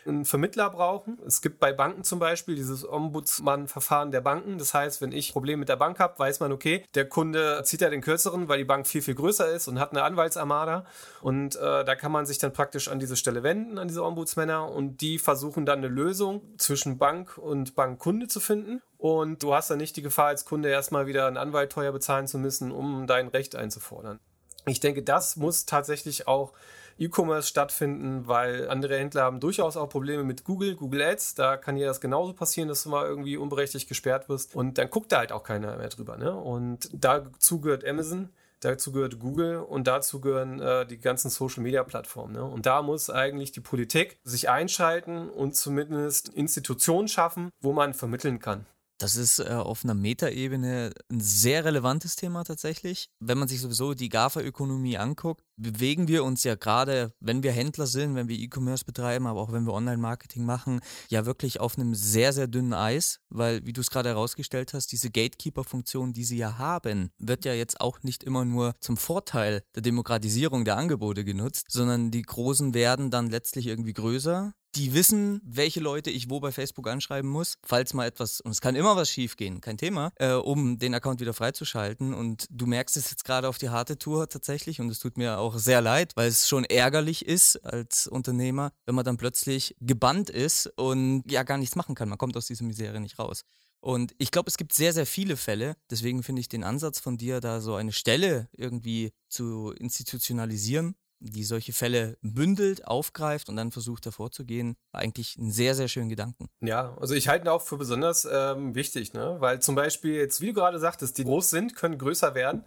einen 0.06 0.24
Vermittler 0.24 0.70
brauchen. 0.70 1.18
Es 1.26 1.42
gibt 1.42 1.60
bei 1.60 1.72
Banken 1.72 2.04
zum 2.04 2.18
Beispiel 2.18 2.54
dieses 2.54 2.88
Ombudsmann-Verfahren 2.88 4.10
der 4.10 4.20
Banken. 4.20 4.58
Das 4.58 4.74
heißt, 4.74 5.00
wenn 5.00 5.12
ich 5.12 5.32
Probleme 5.32 5.60
mit 5.60 5.68
der 5.68 5.76
Bank 5.76 5.98
habe, 5.98 6.18
weiß 6.18 6.40
man, 6.40 6.52
okay, 6.52 6.84
der 6.94 7.08
Kunde 7.08 7.62
zieht 7.64 7.80
ja 7.80 7.90
den 7.90 8.00
kürzeren, 8.00 8.48
weil 8.48 8.58
die 8.58 8.64
Bank 8.64 8.86
viel, 8.86 9.02
viel 9.02 9.14
größer 9.14 9.50
ist 9.50 9.68
und 9.68 9.78
hat 9.78 9.92
eine 9.92 10.02
Anwaltsarmada. 10.02 10.84
Und 11.20 11.56
äh, 11.56 11.84
da 11.84 11.94
kann 11.94 12.12
man 12.12 12.26
sich 12.26 12.38
dann 12.38 12.52
praktisch 12.52 12.88
an 12.88 12.98
diese 12.98 13.16
Stelle 13.16 13.42
wenden, 13.42 13.78
an 13.78 13.88
diese 13.88 14.04
Ombudsmänner. 14.04 14.70
Und 14.70 15.00
die 15.00 15.18
versuchen 15.18 15.66
dann 15.66 15.78
eine 15.78 15.88
Lösung 15.88 16.42
zwischen 16.58 16.98
Bank 16.98 17.38
und 17.38 17.74
Bankkunde 17.74 18.28
zu 18.28 18.40
finden. 18.40 18.82
Und 18.98 19.42
du 19.42 19.54
hast 19.54 19.70
dann 19.70 19.78
nicht 19.78 19.96
die 19.96 20.02
Gefahr, 20.02 20.26
als 20.26 20.44
Kunde 20.44 20.68
erstmal 20.68 21.06
wieder 21.06 21.26
einen 21.26 21.36
Anwalt 21.36 21.72
teuer 21.72 21.92
bezahlen 21.92 22.26
zu 22.26 22.38
müssen, 22.38 22.70
um 22.70 23.06
dein 23.06 23.28
Recht 23.28 23.56
einzufordern. 23.56 24.20
Ich 24.66 24.78
denke, 24.78 25.02
das 25.02 25.36
muss 25.36 25.66
tatsächlich 25.66 26.28
auch 26.28 26.52
E-Commerce 26.98 27.48
stattfinden, 27.48 28.26
weil 28.26 28.68
andere 28.68 28.98
Händler 28.98 29.22
haben 29.22 29.40
durchaus 29.40 29.76
auch 29.76 29.88
Probleme 29.88 30.24
mit 30.24 30.44
Google, 30.44 30.74
Google 30.76 31.02
Ads. 31.02 31.34
Da 31.34 31.56
kann 31.56 31.76
dir 31.76 31.86
das 31.86 32.00
genauso 32.00 32.32
passieren, 32.32 32.68
dass 32.68 32.84
du 32.84 32.90
mal 32.90 33.06
irgendwie 33.06 33.36
unberechtigt 33.36 33.88
gesperrt 33.88 34.28
wirst 34.28 34.54
und 34.54 34.78
dann 34.78 34.90
guckt 34.90 35.12
da 35.12 35.18
halt 35.18 35.32
auch 35.32 35.42
keiner 35.42 35.76
mehr 35.76 35.88
drüber. 35.88 36.16
Ne? 36.16 36.34
Und 36.34 36.88
dazu 36.92 37.60
gehört 37.60 37.86
Amazon. 37.86 38.30
Dazu 38.60 38.92
gehört 38.92 39.18
Google 39.18 39.56
und 39.56 39.88
dazu 39.88 40.20
gehören 40.20 40.60
äh, 40.60 40.86
die 40.86 40.98
ganzen 40.98 41.30
Social-Media-Plattformen. 41.30 42.34
Ne? 42.34 42.44
Und 42.44 42.64
da 42.64 42.80
muss 42.80 43.10
eigentlich 43.10 43.50
die 43.50 43.60
Politik 43.60 44.20
sich 44.22 44.48
einschalten 44.48 45.28
und 45.28 45.56
zumindest 45.56 46.28
Institutionen 46.28 47.08
schaffen, 47.08 47.50
wo 47.60 47.72
man 47.72 47.92
vermitteln 47.92 48.38
kann. 48.38 48.66
Das 49.02 49.16
ist 49.16 49.40
äh, 49.40 49.48
auf 49.48 49.82
einer 49.82 49.94
Metaebene 49.94 50.92
ein 51.10 51.18
sehr 51.18 51.64
relevantes 51.64 52.14
Thema 52.14 52.44
tatsächlich. 52.44 53.08
Wenn 53.18 53.36
man 53.36 53.48
sich 53.48 53.60
sowieso 53.60 53.94
die 53.94 54.08
GAFA-Ökonomie 54.08 54.96
anguckt, 54.96 55.42
bewegen 55.56 56.06
wir 56.06 56.22
uns 56.22 56.44
ja 56.44 56.54
gerade, 56.54 57.12
wenn 57.18 57.42
wir 57.42 57.50
Händler 57.50 57.88
sind, 57.88 58.14
wenn 58.14 58.28
wir 58.28 58.38
E-Commerce 58.38 58.84
betreiben, 58.84 59.26
aber 59.26 59.40
auch 59.40 59.50
wenn 59.50 59.64
wir 59.66 59.72
Online-Marketing 59.72 60.44
machen, 60.44 60.80
ja 61.08 61.26
wirklich 61.26 61.58
auf 61.58 61.76
einem 61.76 61.96
sehr, 61.96 62.32
sehr 62.32 62.46
dünnen 62.46 62.74
Eis, 62.74 63.18
weil, 63.28 63.66
wie 63.66 63.72
du 63.72 63.80
es 63.80 63.90
gerade 63.90 64.10
herausgestellt 64.10 64.72
hast, 64.72 64.92
diese 64.92 65.10
Gatekeeper-Funktion, 65.10 66.12
die 66.12 66.24
sie 66.24 66.36
ja 66.36 66.58
haben, 66.58 67.10
wird 67.18 67.44
ja 67.44 67.54
jetzt 67.54 67.80
auch 67.80 68.04
nicht 68.04 68.22
immer 68.22 68.44
nur 68.44 68.76
zum 68.78 68.96
Vorteil 68.96 69.64
der 69.74 69.82
Demokratisierung 69.82 70.64
der 70.64 70.76
Angebote 70.76 71.24
genutzt, 71.24 71.66
sondern 71.70 72.12
die 72.12 72.22
Großen 72.22 72.72
werden 72.72 73.10
dann 73.10 73.30
letztlich 73.30 73.66
irgendwie 73.66 73.94
größer 73.94 74.54
die 74.74 74.94
wissen, 74.94 75.40
welche 75.44 75.80
Leute 75.80 76.10
ich 76.10 76.30
wo 76.30 76.40
bei 76.40 76.52
Facebook 76.52 76.88
anschreiben 76.88 77.30
muss, 77.30 77.56
falls 77.64 77.94
mal 77.94 78.06
etwas, 78.06 78.40
und 78.40 78.50
es 78.52 78.60
kann 78.60 78.74
immer 78.74 78.96
was 78.96 79.10
schiefgehen, 79.10 79.60
kein 79.60 79.78
Thema, 79.78 80.12
äh, 80.16 80.32
um 80.32 80.78
den 80.78 80.94
Account 80.94 81.20
wieder 81.20 81.34
freizuschalten. 81.34 82.14
Und 82.14 82.46
du 82.50 82.66
merkst 82.66 82.96
es 82.96 83.10
jetzt 83.10 83.24
gerade 83.24 83.48
auf 83.48 83.58
die 83.58 83.70
harte 83.70 83.98
Tour 83.98 84.28
tatsächlich 84.28 84.80
und 84.80 84.88
es 84.88 84.98
tut 84.98 85.16
mir 85.16 85.38
auch 85.38 85.58
sehr 85.58 85.80
leid, 85.80 86.12
weil 86.16 86.28
es 86.28 86.48
schon 86.48 86.64
ärgerlich 86.64 87.26
ist 87.26 87.56
als 87.64 88.06
Unternehmer, 88.06 88.72
wenn 88.86 88.94
man 88.94 89.04
dann 89.04 89.16
plötzlich 89.16 89.76
gebannt 89.80 90.30
ist 90.30 90.66
und 90.76 91.24
ja 91.30 91.42
gar 91.42 91.58
nichts 91.58 91.76
machen 91.76 91.94
kann. 91.94 92.08
Man 92.08 92.18
kommt 92.18 92.36
aus 92.36 92.46
dieser 92.46 92.64
Misere 92.64 93.00
nicht 93.00 93.18
raus. 93.18 93.42
Und 93.84 94.14
ich 94.18 94.30
glaube, 94.30 94.48
es 94.48 94.56
gibt 94.56 94.72
sehr, 94.72 94.92
sehr 94.92 95.06
viele 95.06 95.36
Fälle. 95.36 95.74
Deswegen 95.90 96.22
finde 96.22 96.40
ich 96.40 96.48
den 96.48 96.62
Ansatz 96.62 97.00
von 97.00 97.18
dir, 97.18 97.40
da 97.40 97.60
so 97.60 97.74
eine 97.74 97.90
Stelle 97.90 98.48
irgendwie 98.52 99.12
zu 99.28 99.72
institutionalisieren, 99.72 100.94
die 101.22 101.44
solche 101.44 101.72
Fälle 101.72 102.18
bündelt, 102.20 102.86
aufgreift 102.86 103.48
und 103.48 103.56
dann 103.56 103.70
versucht 103.70 104.06
davor 104.06 104.30
zu 104.30 104.44
gehen, 104.44 104.76
eigentlich 104.92 105.36
einen 105.38 105.52
sehr, 105.52 105.74
sehr 105.74 105.88
schönen 105.88 106.08
Gedanken. 106.08 106.48
Ja, 106.60 106.96
also 107.00 107.14
ich 107.14 107.28
halte 107.28 107.46
ihn 107.46 107.48
auch 107.48 107.62
für 107.62 107.76
besonders 107.76 108.26
ähm, 108.30 108.74
wichtig, 108.74 109.12
ne? 109.12 109.36
weil 109.38 109.60
zum 109.60 109.74
Beispiel 109.74 110.14
jetzt, 110.14 110.40
wie 110.40 110.48
du 110.48 110.54
gerade 110.54 110.78
sagtest, 110.78 111.16
die 111.18 111.24
groß 111.24 111.50
sind, 111.50 111.76
können 111.76 111.98
größer 111.98 112.34
werden. 112.34 112.64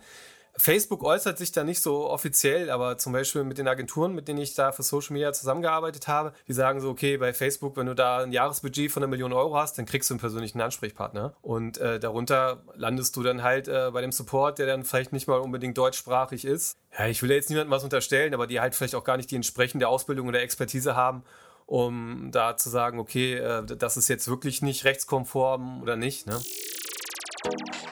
Facebook 0.58 1.04
äußert 1.04 1.38
sich 1.38 1.52
da 1.52 1.64
nicht 1.64 1.82
so 1.82 2.10
offiziell, 2.10 2.70
aber 2.70 2.98
zum 2.98 3.14
Beispiel 3.14 3.44
mit 3.44 3.58
den 3.58 3.68
Agenturen, 3.68 4.14
mit 4.14 4.28
denen 4.28 4.40
ich 4.40 4.54
da 4.56 4.72
für 4.72 4.84
Social 4.84 5.14
Media 5.14 5.34
zusammengearbeitet 5.34 6.08
habe, 6.08 6.34
die 6.48 6.54
sagen 6.54 6.80
so, 6.80 6.90
okay, 6.90 7.18
bei 7.18 7.34
Facebook, 7.34 7.76
wenn 7.78 7.88
du 7.88 7.96
da 7.96 8.20
ein 8.20 8.32
Jahresbudget 8.32 8.92
von 8.92 9.04
einer 9.04 9.10
Million 9.10 9.34
Euro 9.34 9.58
hast, 9.58 9.78
dann 9.78 9.86
kriegst 9.86 10.10
du 10.10 10.14
einen 10.14 10.20
persönlichen 10.20 10.62
Ansprechpartner. 10.62 11.34
Und 11.42 11.78
äh, 11.78 12.00
darunter 12.00 12.64
landest 12.76 13.16
du 13.16 13.24
dann 13.24 13.44
halt 13.44 13.68
äh, 13.68 13.90
bei 13.92 14.02
dem 14.02 14.12
Support, 14.12 14.60
der 14.60 14.68
dann 14.68 14.86
vielleicht 14.86 15.12
nicht 15.12 15.28
mal 15.28 15.40
unbedingt 15.40 15.78
deutschsprachig 15.78 16.46
ist. 16.46 16.78
Ja, 16.98 17.08
ich 17.08 17.22
will 17.22 17.32
jetzt 17.32 17.50
niemandem 17.50 17.72
was 17.72 17.84
unterstellen, 17.84 18.34
aber 18.34 18.48
die 18.48 18.60
halt 18.60 18.76
vielleicht 18.76 18.96
auch 18.96 19.04
gar 19.04 19.18
nicht 19.18 19.32
die 19.32 19.36
entsprechende 19.36 19.88
Ausbildung 19.88 20.28
oder 20.28 20.42
Expertise 20.42 20.96
haben, 20.96 21.24
um 21.66 22.30
da 22.32 22.56
zu 22.56 22.70
sagen, 22.70 23.00
okay, 23.00 23.36
äh, 23.36 23.66
das 23.66 23.98
ist 23.98 24.08
jetzt 24.08 24.30
wirklich 24.30 24.62
nicht 24.62 24.86
rechtskonform 24.86 25.82
oder 25.82 25.98
nicht. 25.98 26.28
Ne? 26.28 26.42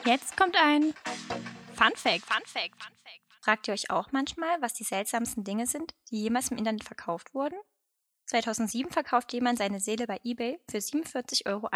Jetzt 0.06 0.36
kommt 0.36 0.56
ein 0.56 0.94
Fun 1.74 1.92
Fact, 1.96 2.24
Fun 2.24 2.42
Fact, 2.46 2.82
Fun 2.82 2.96
Fact. 3.02 3.20
Fragt 3.42 3.68
ihr 3.68 3.74
euch 3.74 3.90
auch 3.90 4.12
manchmal, 4.12 4.62
was 4.62 4.74
die 4.74 4.84
seltsamsten 4.84 5.44
Dinge 5.44 5.66
sind, 5.66 5.94
die 6.10 6.22
jemals 6.22 6.50
im 6.50 6.56
Internet 6.56 6.84
verkauft 6.84 7.34
wurden? 7.34 7.58
2007 8.26 8.90
verkauft 8.90 9.32
jemand 9.32 9.58
seine 9.58 9.80
Seele 9.80 10.06
bei 10.06 10.20
eBay 10.24 10.60
für 10.70 10.78
47,51 10.78 11.46
Euro. 11.46 11.68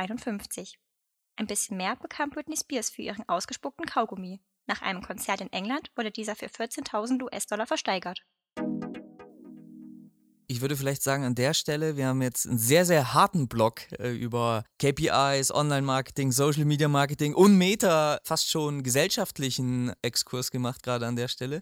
Ein 1.36 1.46
bisschen 1.46 1.76
mehr 1.76 1.96
bekam 1.96 2.30
Britney 2.30 2.56
Spears 2.56 2.90
für 2.90 3.02
ihren 3.02 3.28
ausgespuckten 3.28 3.86
Kaugummi. 3.86 4.40
Nach 4.66 4.82
einem 4.82 5.02
Konzert 5.02 5.40
in 5.40 5.52
England 5.52 5.90
wurde 5.96 6.10
dieser 6.10 6.36
für 6.36 6.46
14.000 6.46 7.22
US-Dollar 7.22 7.66
versteigert. 7.66 8.22
Ich 10.50 10.62
würde 10.62 10.78
vielleicht 10.78 11.02
sagen, 11.02 11.24
an 11.24 11.34
der 11.34 11.52
Stelle, 11.52 11.98
wir 11.98 12.06
haben 12.06 12.22
jetzt 12.22 12.46
einen 12.46 12.56
sehr, 12.56 12.86
sehr 12.86 13.12
harten 13.12 13.48
Block 13.48 13.82
äh, 13.98 14.16
über 14.16 14.64
KPIs, 14.78 15.50
Online-Marketing, 15.50 16.32
Social-Media-Marketing 16.32 17.34
und 17.34 17.58
Meta, 17.58 18.18
fast 18.24 18.48
schon 18.48 18.82
gesellschaftlichen 18.82 19.92
Exkurs 20.00 20.50
gemacht, 20.50 20.82
gerade 20.82 21.06
an 21.06 21.16
der 21.16 21.28
Stelle. 21.28 21.60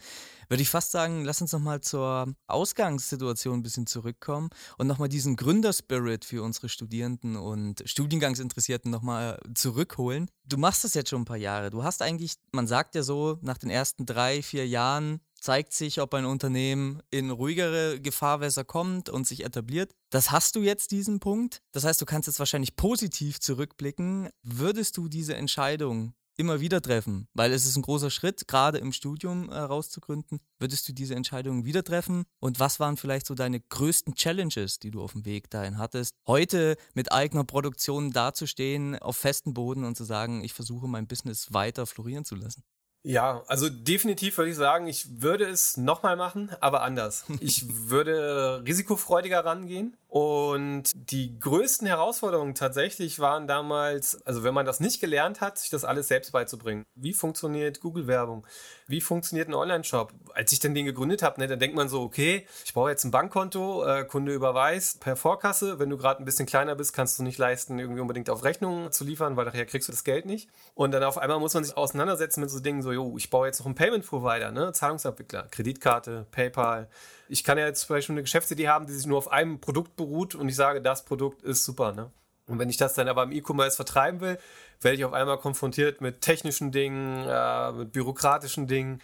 Würde 0.49 0.63
ich 0.63 0.71
fast 0.71 0.93
sagen, 0.93 1.25
lass 1.25 1.41
uns 1.41 1.51
nochmal 1.51 1.81
zur 1.81 2.33
Ausgangssituation 2.47 3.59
ein 3.59 3.63
bisschen 3.65 3.89
zurückkommen 3.89 4.51
und 4.79 4.87
nochmal 4.87 5.09
diesen 5.09 5.35
Gründerspirit 5.35 6.25
für 6.25 6.45
unsere 6.45 6.69
Studierenden 6.69 7.35
und 7.35 7.83
Studiengangsinteressierten 7.87 8.89
nochmal 8.89 9.41
zurückholen. 9.55 10.31
Du 10.45 10.59
machst 10.59 10.85
das 10.85 10.95
jetzt 10.95 11.11
schon 11.11 11.23
ein 11.23 11.25
paar 11.25 11.37
Jahre. 11.37 11.71
Du 11.71 11.83
hast 11.83 12.03
eigentlich, 12.03 12.37
man 12.53 12.69
sagt 12.69 12.95
ja 12.95 13.03
so, 13.03 13.41
nach 13.43 13.59
den 13.59 13.71
ersten 13.71 14.07
drei, 14.07 14.43
vier 14.43 14.69
Jahren 14.69 15.21
zeigt 15.41 15.73
sich, 15.73 16.01
ob 16.01 16.15
ein 16.15 16.25
Unternehmen 16.25 17.03
in 17.11 17.31
ruhigere 17.31 18.01
Gefahrwässer 18.01 18.65
kommt 18.65 19.09
und 19.09 19.27
sich 19.27 19.45
etabliert. 19.45 19.95
Das 20.11 20.31
hast 20.31 20.57
du 20.57 20.61
jetzt 20.61 20.91
diesen 20.91 21.21
Punkt. 21.21 21.63
Das 21.73 21.85
heißt, 21.85 22.01
du 22.01 22.07
kannst 22.07 22.27
jetzt 22.27 22.39
wahrscheinlich 22.39 22.77
positiv 22.77 23.41
zurückblicken. 23.41 24.31
Würdest 24.43 24.97
du 24.97 25.09
diese 25.09 25.37
Entscheidung 25.37 26.15
immer 26.37 26.61
wieder 26.61 26.83
treffen? 26.83 27.29
Weil 27.35 27.53
es 27.53 27.67
ist 27.67 27.77
ein 27.77 27.83
großer 27.83 28.11
Schritt, 28.11 28.47
gerade 28.49 28.79
im 28.79 28.93
Studium 28.93 29.49
äh, 29.49 29.59
rauszugründen. 29.59 30.41
Würdest 30.59 30.89
du 30.89 30.93
diese 30.93 31.15
Entscheidung 31.15 31.65
wieder 31.65 31.83
treffen? 31.83 32.25
Und 32.41 32.61
was 32.61 32.81
waren 32.81 32.97
vielleicht 32.97 33.27
so 33.27 33.35
deine 33.35 33.61
größten 33.61 34.15
Challenges, 34.15 34.79
die 34.79 34.91
du 34.91 35.03
auf 35.03 35.13
dem 35.13 35.25
Weg 35.25 35.51
dahin 35.51 35.79
hattest, 35.79 36.13
heute 36.27 36.77
mit 36.95 37.13
eigener 37.13 37.45
Produktion 37.45 38.13
dazustehen, 38.13 38.99
auf 38.99 39.17
festen 39.17 39.55
Boden 39.55 39.85
und 39.85 39.97
zu 39.97 40.05
sagen, 40.05 40.45
ich 40.45 40.53
versuche 40.53 40.89
mein 40.89 41.07
Business 41.07 41.53
weiter 41.53 41.87
florieren 41.87 42.25
zu 42.25 42.37
lassen? 42.37 42.63
Ja, 43.09 43.45
also 43.47 43.69
definitiv 43.69 44.37
würde 44.37 44.51
ich 44.51 44.57
sagen, 44.57 44.89
ich 44.89 45.23
würde 45.23 45.45
es 45.45 45.77
nochmal 45.77 46.17
machen, 46.17 46.51
aber 46.59 46.83
anders. 46.83 47.25
Ich 47.39 47.65
würde 47.89 48.65
risikofreudiger 48.67 49.45
rangehen 49.45 49.97
und 50.17 50.85
die 50.95 51.39
größten 51.39 51.87
Herausforderungen 51.87 52.55
tatsächlich 52.55 53.19
waren 53.19 53.47
damals, 53.47 54.25
also 54.25 54.45
wenn 54.45 54.55
man 54.55 54.65
das 54.65 54.81
nicht 54.81 54.99
gelernt 54.99 55.43
hat, 55.43 55.59
sich 55.59 55.69
das 55.69 55.85
alles 55.85 56.09
selbst 56.09 56.33
beizubringen. 56.33 56.87
Wie 56.95 57.13
funktioniert 57.13 57.83
Google-Werbung? 57.83 58.47
Wie 58.87 59.03
funktioniert 59.03 59.49
ein 59.49 59.55
Online-Shop? 59.55 60.15
Als 60.33 60.53
ich 60.53 60.59
dann 60.59 60.73
den 60.73 60.87
gegründet 60.87 61.23
habe, 61.23 61.39
ne, 61.39 61.49
dann 61.49 61.59
denkt 61.59 61.77
man 61.77 61.91
so, 61.91 62.01
okay, 62.01 62.47
ich 62.65 62.73
brauche 62.73 62.89
jetzt 62.89 63.05
ein 63.05 63.11
Bankkonto, 63.11 63.85
äh, 63.85 64.05
Kunde 64.05 64.33
überweist 64.33 65.01
per 65.01 65.17
Vorkasse. 65.17 65.79
Wenn 65.79 65.91
du 65.91 65.99
gerade 65.99 66.23
ein 66.23 66.25
bisschen 66.25 66.47
kleiner 66.47 66.77
bist, 66.77 66.95
kannst 66.95 67.19
du 67.19 67.23
nicht 67.23 67.37
leisten, 67.37 67.79
irgendwie 67.79 68.01
unbedingt 68.01 68.31
auf 68.31 68.43
Rechnung 68.43 68.91
zu 68.93 69.05
liefern, 69.05 69.37
weil 69.37 69.45
nachher 69.45 69.67
kriegst 69.67 69.87
du 69.89 69.93
das 69.93 70.03
Geld 70.03 70.25
nicht. 70.25 70.49
Und 70.75 70.93
dann 70.93 71.03
auf 71.05 71.19
einmal 71.19 71.41
muss 71.41 71.53
man 71.53 71.63
sich 71.63 71.77
auseinandersetzen 71.77 72.41
mit 72.41 72.49
so 72.49 72.61
Dingen, 72.61 72.81
so, 72.81 72.91
jo, 72.91 73.19
ich 73.19 73.29
baue 73.29 73.49
jetzt 73.49 73.59
noch 73.59 73.67
einen 73.67 73.75
Payment-Provider, 73.75 74.51
ne, 74.51 74.73
Zahlungsabwickler, 74.73 75.49
Kreditkarte, 75.51 76.25
PayPal, 76.31 76.89
ich 77.29 77.45
kann 77.45 77.59
ja 77.59 77.67
jetzt 77.67 77.87
zum 77.87 77.97
Beispiel 77.97 78.15
eine 78.15 78.23
Geschäftsidee 78.23 78.69
haben, 78.69 78.87
die 78.87 78.93
sich 78.93 79.07
nur 79.07 79.19
auf 79.19 79.31
einem 79.31 79.61
Produkt 79.61 79.97
beruht 79.97 80.35
und 80.35 80.49
ich 80.49 80.57
sage, 80.57 80.81
das 80.81 81.05
Produkt 81.05 81.43
ist 81.43 81.65
super. 81.65 81.93
Ne? 81.93 82.11
Und 82.47 82.59
wenn 82.59 82.71
ich 82.71 82.77
das 82.77 82.95
dann 82.95 83.09
aber 83.09 83.25
im 83.25 83.33
E-Commerce 83.33 83.77
vertreiben 83.77 84.21
will, 84.21 84.39
werde 84.81 84.97
ich 84.97 85.05
auf 85.05 85.13
einmal 85.13 85.39
konfrontiert 85.39 86.01
mit 86.01 86.21
technischen 86.21 86.71
Dingen, 86.71 87.25
äh, 87.27 87.73
mit 87.73 87.93
bürokratischen 87.93 88.67
Dingen. 88.67 89.01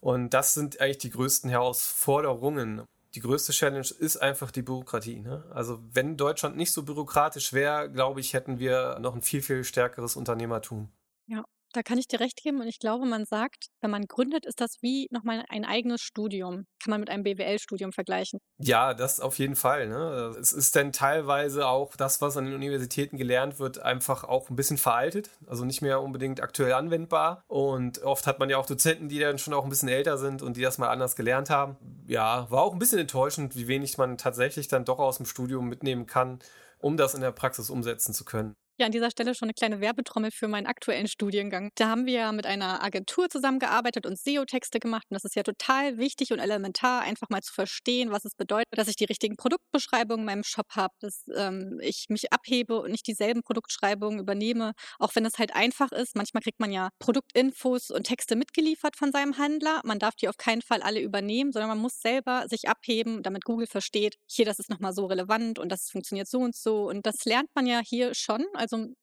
Und 0.00 0.30
das 0.30 0.54
sind 0.54 0.80
eigentlich 0.80 0.98
die 0.98 1.10
größten 1.10 1.50
Herausforderungen. 1.50 2.82
Die 3.14 3.20
größte 3.20 3.52
Challenge 3.52 3.86
ist 3.98 4.16
einfach 4.18 4.50
die 4.50 4.62
Bürokratie. 4.62 5.20
Ne? 5.20 5.44
Also 5.52 5.80
wenn 5.92 6.16
Deutschland 6.16 6.56
nicht 6.56 6.72
so 6.72 6.82
bürokratisch 6.82 7.52
wäre, 7.52 7.90
glaube 7.90 8.20
ich, 8.20 8.34
hätten 8.34 8.58
wir 8.58 8.98
noch 9.00 9.14
ein 9.14 9.22
viel, 9.22 9.42
viel 9.42 9.64
stärkeres 9.64 10.16
Unternehmertum. 10.16 10.90
Ja, 11.26 11.44
da 11.76 11.82
kann 11.82 11.98
ich 11.98 12.08
dir 12.08 12.20
recht 12.20 12.42
geben 12.42 12.60
und 12.60 12.68
ich 12.68 12.78
glaube, 12.78 13.04
man 13.06 13.26
sagt, 13.26 13.66
wenn 13.80 13.90
man 13.90 14.06
gründet, 14.06 14.46
ist 14.46 14.60
das 14.60 14.76
wie 14.80 15.08
nochmal 15.10 15.44
ein 15.48 15.64
eigenes 15.64 16.00
Studium. 16.00 16.66
Kann 16.82 16.90
man 16.90 17.00
mit 17.00 17.10
einem 17.10 17.22
BWL-Studium 17.22 17.92
vergleichen. 17.92 18.40
Ja, 18.58 18.94
das 18.94 19.20
auf 19.20 19.38
jeden 19.38 19.56
Fall. 19.56 19.88
Ne? 19.88 20.34
Es 20.40 20.52
ist 20.52 20.74
dann 20.74 20.92
teilweise 20.92 21.66
auch 21.66 21.94
das, 21.96 22.20
was 22.22 22.36
an 22.36 22.46
den 22.46 22.54
Universitäten 22.54 23.18
gelernt 23.18 23.58
wird, 23.58 23.78
einfach 23.80 24.24
auch 24.24 24.48
ein 24.48 24.56
bisschen 24.56 24.78
veraltet, 24.78 25.30
also 25.46 25.64
nicht 25.64 25.82
mehr 25.82 26.00
unbedingt 26.00 26.40
aktuell 26.40 26.72
anwendbar. 26.72 27.44
Und 27.46 28.02
oft 28.02 28.26
hat 28.26 28.38
man 28.38 28.48
ja 28.48 28.56
auch 28.56 28.66
Dozenten, 28.66 29.08
die 29.08 29.18
dann 29.18 29.38
schon 29.38 29.54
auch 29.54 29.64
ein 29.64 29.70
bisschen 29.70 29.88
älter 29.88 30.16
sind 30.16 30.42
und 30.42 30.56
die 30.56 30.62
das 30.62 30.78
mal 30.78 30.88
anders 30.88 31.14
gelernt 31.16 31.50
haben. 31.50 31.76
Ja, 32.06 32.50
war 32.50 32.62
auch 32.62 32.72
ein 32.72 32.78
bisschen 32.78 32.98
enttäuschend, 32.98 33.54
wie 33.54 33.68
wenig 33.68 33.98
man 33.98 34.16
tatsächlich 34.16 34.68
dann 34.68 34.84
doch 34.84 34.98
aus 34.98 35.18
dem 35.18 35.26
Studium 35.26 35.68
mitnehmen 35.68 36.06
kann, 36.06 36.38
um 36.78 36.96
das 36.96 37.14
in 37.14 37.20
der 37.20 37.32
Praxis 37.32 37.68
umsetzen 37.68 38.14
zu 38.14 38.24
können. 38.24 38.54
Ja, 38.78 38.84
an 38.84 38.92
dieser 38.92 39.10
Stelle 39.10 39.34
schon 39.34 39.46
eine 39.46 39.54
kleine 39.54 39.80
Werbetrommel 39.80 40.30
für 40.30 40.48
meinen 40.48 40.66
aktuellen 40.66 41.08
Studiengang. 41.08 41.70
Da 41.76 41.88
haben 41.88 42.04
wir 42.04 42.12
ja 42.12 42.32
mit 42.32 42.44
einer 42.44 42.82
Agentur 42.84 43.30
zusammengearbeitet 43.30 44.04
und 44.04 44.18
SEO-Texte 44.18 44.80
gemacht. 44.80 45.04
Und 45.08 45.14
das 45.14 45.24
ist 45.24 45.34
ja 45.34 45.42
total 45.42 45.96
wichtig 45.96 46.30
und 46.30 46.40
elementar, 46.40 47.00
einfach 47.00 47.30
mal 47.30 47.40
zu 47.40 47.54
verstehen, 47.54 48.10
was 48.10 48.26
es 48.26 48.34
bedeutet, 48.34 48.66
dass 48.72 48.88
ich 48.88 48.96
die 48.96 49.06
richtigen 49.06 49.36
Produktbeschreibungen 49.36 50.20
in 50.20 50.26
meinem 50.26 50.44
Shop 50.44 50.66
habe, 50.72 50.92
dass 51.00 51.24
ähm, 51.34 51.78
ich 51.80 52.04
mich 52.10 52.34
abhebe 52.34 52.78
und 52.82 52.90
nicht 52.90 53.06
dieselben 53.06 53.42
Produktbeschreibungen 53.42 54.18
übernehme, 54.18 54.72
auch 54.98 55.14
wenn 55.14 55.24
es 55.24 55.38
halt 55.38 55.54
einfach 55.54 55.90
ist. 55.92 56.14
Manchmal 56.14 56.42
kriegt 56.42 56.60
man 56.60 56.70
ja 56.70 56.90
Produktinfos 56.98 57.90
und 57.90 58.04
Texte 58.04 58.36
mitgeliefert 58.36 58.94
von 58.96 59.10
seinem 59.10 59.38
Handler. 59.38 59.80
Man 59.84 59.98
darf 59.98 60.16
die 60.16 60.28
auf 60.28 60.36
keinen 60.36 60.60
Fall 60.60 60.82
alle 60.82 61.00
übernehmen, 61.00 61.50
sondern 61.50 61.70
man 61.70 61.78
muss 61.78 61.98
selber 62.02 62.44
sich 62.46 62.68
abheben, 62.68 63.22
damit 63.22 63.46
Google 63.46 63.68
versteht, 63.68 64.16
hier, 64.26 64.44
das 64.44 64.58
ist 64.58 64.68
nochmal 64.68 64.92
so 64.92 65.06
relevant 65.06 65.58
und 65.58 65.70
das 65.72 65.88
funktioniert 65.90 66.28
so 66.28 66.40
und 66.40 66.54
so. 66.54 66.90
Und 66.90 67.06
das 67.06 67.24
lernt 67.24 67.48
man 67.54 67.66
ja 67.66 67.80
hier 67.82 68.12
schon. 68.14 68.44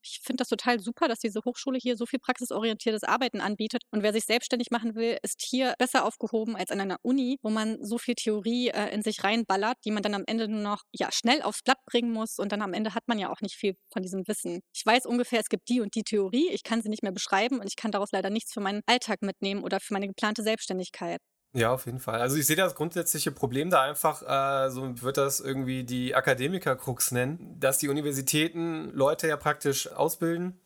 Ich 0.02 0.19
finde 0.23 0.41
das 0.41 0.49
total 0.49 0.80
super, 0.80 1.08
dass 1.08 1.19
diese 1.19 1.41
Hochschule 1.45 1.78
hier 1.82 1.97
so 1.97 2.06
viel 2.06 2.19
praxisorientiertes 2.19 3.04
Arbeiten 3.04 3.41
anbietet. 3.41 3.84
Und 3.91 4.04
wer 4.04 4.13
sich 4.13 4.26
selbstständig 4.26 4.71
machen 4.71 4.95
will, 4.95 5.17
ist 5.23 5.41
hier 5.41 5.76
besser 5.78 6.06
aufgehoben 6.06 6.56
als 6.56 6.71
an 6.71 6.82
einer 6.82 6.97
Uni, 7.02 7.38
wo 7.41 7.49
man 7.49 7.78
so 7.82 7.97
viel 7.97 8.15
Theorie 8.15 8.69
äh, 8.69 8.93
in 8.93 9.02
sich 9.02 9.23
reinballert, 9.23 9.78
die 9.86 9.91
man 9.91 10.04
dann 10.04 10.13
am 10.13 10.23
Ende 10.28 10.47
nur 10.47 10.62
noch 10.62 10.84
ja, 10.91 11.12
schnell 11.12 11.41
aufs 11.41 11.62
Blatt 11.63 11.80
bringen 11.86 12.12
muss. 12.12 12.39
Und 12.39 12.52
dann 12.52 12.62
am 12.62 12.73
Ende 12.73 12.93
hat 12.93 13.08
man 13.08 13.19
ja 13.19 13.30
auch 13.32 13.41
nicht 13.41 13.56
viel 13.56 13.76
von 13.91 14.02
diesem 14.02 14.28
Wissen. 14.28 14.62
Ich 14.73 14.86
weiß 14.86 15.06
ungefähr, 15.06 15.39
es 15.39 15.49
gibt 15.49 15.69
die 15.69 15.82
und 15.82 15.95
die 15.95 16.04
Theorie. 16.04 16.49
Ich 16.52 16.63
kann 16.63 16.82
sie 16.82 16.89
nicht 16.89 17.04
mehr 17.04 17.12
beschreiben 17.12 17.60
und 17.60 17.67
ich 17.67 17.76
kann 17.76 17.91
daraus 17.91 18.12
leider 18.12 18.30
nichts 18.30 18.54
für 18.54 18.62
meinen 18.62 18.82
Alltag 18.86 19.21
mitnehmen 19.21 19.63
oder 19.63 19.80
für 19.80 19.93
meine 19.93 20.08
geplante 20.08 20.43
Selbstständigkeit. 20.43 21.19
Ja, 21.56 21.72
auf 21.72 21.86
jeden 21.86 22.00
Fall. 22.00 22.20
Also 22.20 22.36
ich 22.36 22.48
sehe 22.48 22.56
das 22.56 22.74
grundsätzliche 22.74 23.32
Problem 23.32 23.70
da 23.70 23.84
einfach, 23.84 24.24
äh, 24.24 24.72
so 24.72 25.02
wird 25.04 25.18
das 25.18 25.39
irgendwie 25.39 25.84
die 25.84 26.16
Akademiker-Krux 26.16 27.12
nennen, 27.12 27.58
dass 27.60 27.78
die 27.78 27.89
Universitäten 27.89 28.92
Leute 28.92 29.28
ja 29.28 29.38
praktisch 29.38 29.92
ausbilden, 29.92 30.60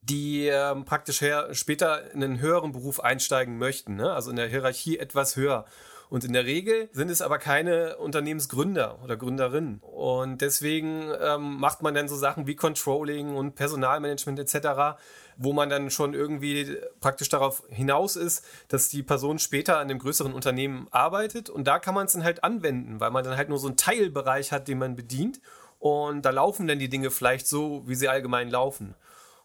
die 0.00 0.46
ähm, 0.46 0.84
praktisch 0.84 1.22
her 1.22 1.48
später 1.54 2.12
in 2.12 2.22
einen 2.22 2.38
höheren 2.38 2.70
Beruf 2.70 3.00
einsteigen 3.00 3.58
möchten, 3.58 3.96
ne? 3.96 4.12
also 4.12 4.30
in 4.30 4.36
der 4.36 4.46
Hierarchie 4.46 4.98
etwas 4.98 5.34
höher. 5.34 5.64
Und 6.10 6.24
in 6.24 6.32
der 6.32 6.46
Regel 6.46 6.88
sind 6.92 7.10
es 7.10 7.20
aber 7.20 7.38
keine 7.38 7.98
Unternehmensgründer 7.98 8.98
oder 9.04 9.16
Gründerinnen. 9.16 9.80
Und 9.80 10.40
deswegen 10.40 11.10
ähm, 11.20 11.58
macht 11.58 11.82
man 11.82 11.94
dann 11.94 12.08
so 12.08 12.16
Sachen 12.16 12.46
wie 12.46 12.56
Controlling 12.56 13.36
und 13.36 13.54
Personalmanagement 13.54 14.38
etc., 14.38 14.98
wo 15.36 15.52
man 15.52 15.68
dann 15.68 15.90
schon 15.90 16.14
irgendwie 16.14 16.78
praktisch 17.00 17.28
darauf 17.28 17.62
hinaus 17.68 18.16
ist, 18.16 18.44
dass 18.68 18.88
die 18.88 19.02
Person 19.02 19.38
später 19.38 19.78
an 19.78 19.88
dem 19.88 19.98
größeren 19.98 20.32
Unternehmen 20.32 20.88
arbeitet. 20.90 21.50
Und 21.50 21.68
da 21.68 21.78
kann 21.78 21.94
man 21.94 22.06
es 22.06 22.14
dann 22.14 22.24
halt 22.24 22.42
anwenden, 22.42 23.00
weil 23.00 23.10
man 23.10 23.22
dann 23.22 23.36
halt 23.36 23.48
nur 23.48 23.58
so 23.58 23.68
einen 23.68 23.76
Teilbereich 23.76 24.50
hat, 24.50 24.66
den 24.66 24.78
man 24.78 24.96
bedient. 24.96 25.40
Und 25.78 26.22
da 26.22 26.30
laufen 26.30 26.66
dann 26.66 26.78
die 26.78 26.88
Dinge 26.88 27.10
vielleicht 27.10 27.46
so, 27.46 27.82
wie 27.86 27.94
sie 27.94 28.08
allgemein 28.08 28.50
laufen. 28.50 28.94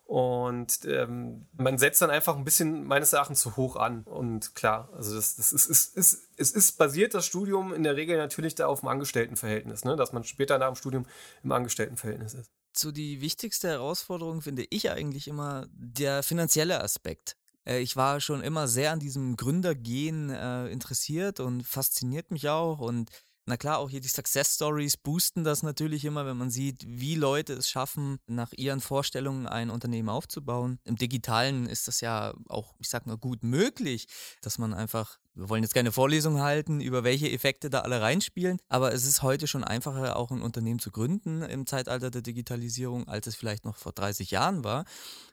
Und 0.06 0.80
ähm, 0.86 1.48
man 1.54 1.78
setzt 1.78 2.02
dann 2.02 2.10
einfach 2.10 2.36
ein 2.36 2.44
bisschen 2.44 2.84
meines 2.84 3.14
Erachtens 3.14 3.40
zu 3.40 3.56
hoch 3.56 3.78
an. 3.78 4.04
Und 4.04 4.54
klar, 4.54 4.90
also 4.94 5.16
das, 5.16 5.38
das 5.38 5.54
ist, 5.54 5.66
ist, 5.66 5.98
ist, 5.98 6.30
es 6.36 6.52
ist 6.52 6.78
basiert 6.78 7.14
das 7.14 7.26
Studium 7.26 7.74
in 7.74 7.84
der 7.84 7.96
Regel 7.96 8.18
natürlich 8.18 8.56
da 8.56 8.68
auf 8.68 8.82
dem 8.82 8.90
Angestelltenverhältnis, 8.90 9.86
ne? 9.86 9.96
dass 9.96 10.12
man 10.12 10.24
später 10.24 10.58
nach 10.58 10.68
dem 10.68 10.76
Studium 10.76 11.06
im 11.44 11.52
Angestelltenverhältnis 11.52 12.34
ist. 12.34 12.52
So 12.76 12.92
die 12.92 13.22
wichtigste 13.22 13.70
Herausforderung 13.70 14.42
finde 14.42 14.66
ich 14.70 14.92
eigentlich 14.92 15.28
immer 15.28 15.68
der 15.72 16.22
finanzielle 16.24 16.82
Aspekt. 16.82 17.38
Äh, 17.66 17.80
ich 17.80 17.96
war 17.96 18.20
schon 18.20 18.42
immer 18.42 18.68
sehr 18.68 18.92
an 18.92 19.00
diesem 19.00 19.38
Gründergehen 19.38 20.30
äh, 20.30 20.68
interessiert 20.68 21.40
und 21.40 21.64
fasziniert 21.64 22.32
mich 22.32 22.50
auch 22.50 22.80
und 22.80 23.10
na 23.46 23.58
klar, 23.58 23.80
auch 23.80 23.90
hier 23.90 24.02
die 24.02 24.08
Success 24.08 24.56
Stories 24.56 24.98
boosten 24.98 25.44
das 25.44 25.64
natürlich 25.64 26.06
immer, 26.06 26.26
wenn 26.26 26.38
man 26.38 26.50
sieht, 26.50 26.86
wie 26.88 27.16
Leute 27.16 27.54
es 27.54 27.70
schaffen, 27.70 28.20
nach 28.28 28.54
ihren 28.54 28.80
Vorstellungen 28.80 29.48
ein 29.48 29.70
Unternehmen 29.70 30.10
aufzubauen. 30.10 30.80
Im 30.86 30.96
Digitalen 30.96 31.68
ist 31.68 31.88
das 31.88 32.02
ja 32.02 32.34
auch, 32.48 32.74
ich 32.80 32.90
sag 32.90 33.06
mal, 33.06 33.18
gut 33.18 33.44
möglich, 33.44 34.08
dass 34.42 34.58
man 34.58 34.74
einfach 34.74 35.20
wir 35.36 35.50
wollen 35.50 35.64
jetzt 35.64 35.74
keine 35.74 35.92
Vorlesung 35.92 36.42
halten, 36.42 36.80
über 36.80 37.04
welche 37.04 37.32
Effekte 37.32 37.72
da 37.72 37.80
alle 37.80 38.02
reinspielen, 38.02 38.60
aber 38.70 38.94
es 38.94 39.06
ist 39.06 39.24
heute 39.24 39.48
schon 39.48 39.64
einfacher, 39.64 40.16
auch 40.16 40.30
ein 40.30 40.44
Unternehmen 40.44 40.80
zu 40.80 40.92
gründen 40.92 41.42
im 41.42 41.66
Zeitalter 41.66 42.12
der 42.12 42.22
Digitalisierung, 42.22 43.08
als 43.08 43.26
es 43.26 43.36
vielleicht 43.36 43.66
noch 43.66 43.76
vor 43.76 43.94
30 43.94 44.30
Jahren 44.30 44.64
war. 44.64 44.86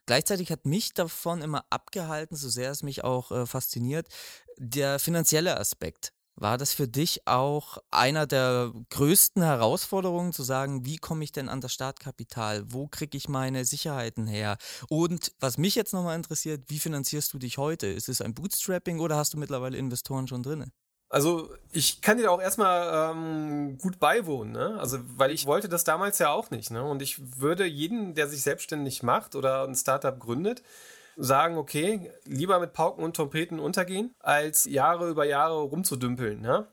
Gleichzeitig 0.07 0.51
hat 0.51 0.65
mich 0.65 0.95
davon 0.95 1.43
immer 1.43 1.67
abgehalten, 1.69 2.35
so 2.35 2.49
sehr 2.49 2.71
es 2.71 2.83
mich 2.83 3.05
auch 3.05 3.31
äh, 3.31 3.45
fasziniert, 3.45 4.09
der 4.57 4.99
finanzielle 4.99 5.59
Aspekt. 5.59 6.15
War 6.41 6.57
das 6.57 6.73
für 6.73 6.89
dich 6.89 7.27
auch 7.27 7.77
einer 7.91 8.27
der 8.27 8.73
größten 8.89 9.43
Herausforderungen, 9.43 10.33
zu 10.33 10.43
sagen, 10.43 10.87
wie 10.87 10.97
komme 10.97 11.23
ich 11.23 11.33
denn 11.33 11.51
an 11.51 11.61
das 11.61 11.75
Startkapital? 11.75 12.65
Wo 12.73 12.89
kriege 12.89 13.19
ich 13.19 13.29
meine 13.29 13.67
Sicherheiten 13.67 14.27
her? 14.27 14.57
Und 14.89 15.33
was 15.39 15.59
mich 15.59 15.75
jetzt 15.75 15.93
nochmal 15.93 16.17
interessiert, 16.17 16.65
wie 16.69 16.79
finanzierst 16.79 17.35
du 17.35 17.39
dich 17.39 17.59
heute? 17.59 17.89
Ist 17.89 18.09
es 18.09 18.23
ein 18.23 18.33
Bootstrapping 18.33 19.01
oder 19.01 19.17
hast 19.17 19.35
du 19.35 19.39
mittlerweile 19.39 19.77
Investoren 19.77 20.29
schon 20.29 20.43
drin? 20.43 20.73
Also 21.11 21.53
ich 21.73 22.01
kann 22.01 22.17
dir 22.17 22.31
auch 22.33 22.41
erstmal 22.41 23.11
ähm, 23.13 23.77
gut 23.77 23.99
beiwohnen, 23.99 24.53
ne? 24.53 24.79
Also 24.81 24.99
weil 25.17 25.33
ich 25.33 25.45
wollte 25.45 25.69
das 25.69 25.85
damals 25.85 26.21
ja 26.21 26.31
auch 26.31 26.51
nicht, 26.51 26.71
ne? 26.71 26.83
Und 26.83 27.03
ich 27.03 27.41
würde 27.41 27.67
jeden, 27.67 28.15
der 28.15 28.29
sich 28.29 28.43
selbstständig 28.43 29.03
macht 29.03 29.35
oder 29.35 29.65
ein 29.65 29.75
Startup 29.75 30.19
gründet, 30.19 30.63
sagen, 31.21 31.59
okay, 31.59 32.11
lieber 32.25 32.59
mit 32.61 32.73
Pauken 32.73 33.05
und 33.05 33.15
Trompeten 33.15 33.61
untergehen, 33.61 34.15
als 34.21 34.65
Jahre 34.65 35.11
über 35.11 35.25
Jahre 35.25 35.61
rumzudümpeln. 35.61 36.41
Ne? 36.41 36.67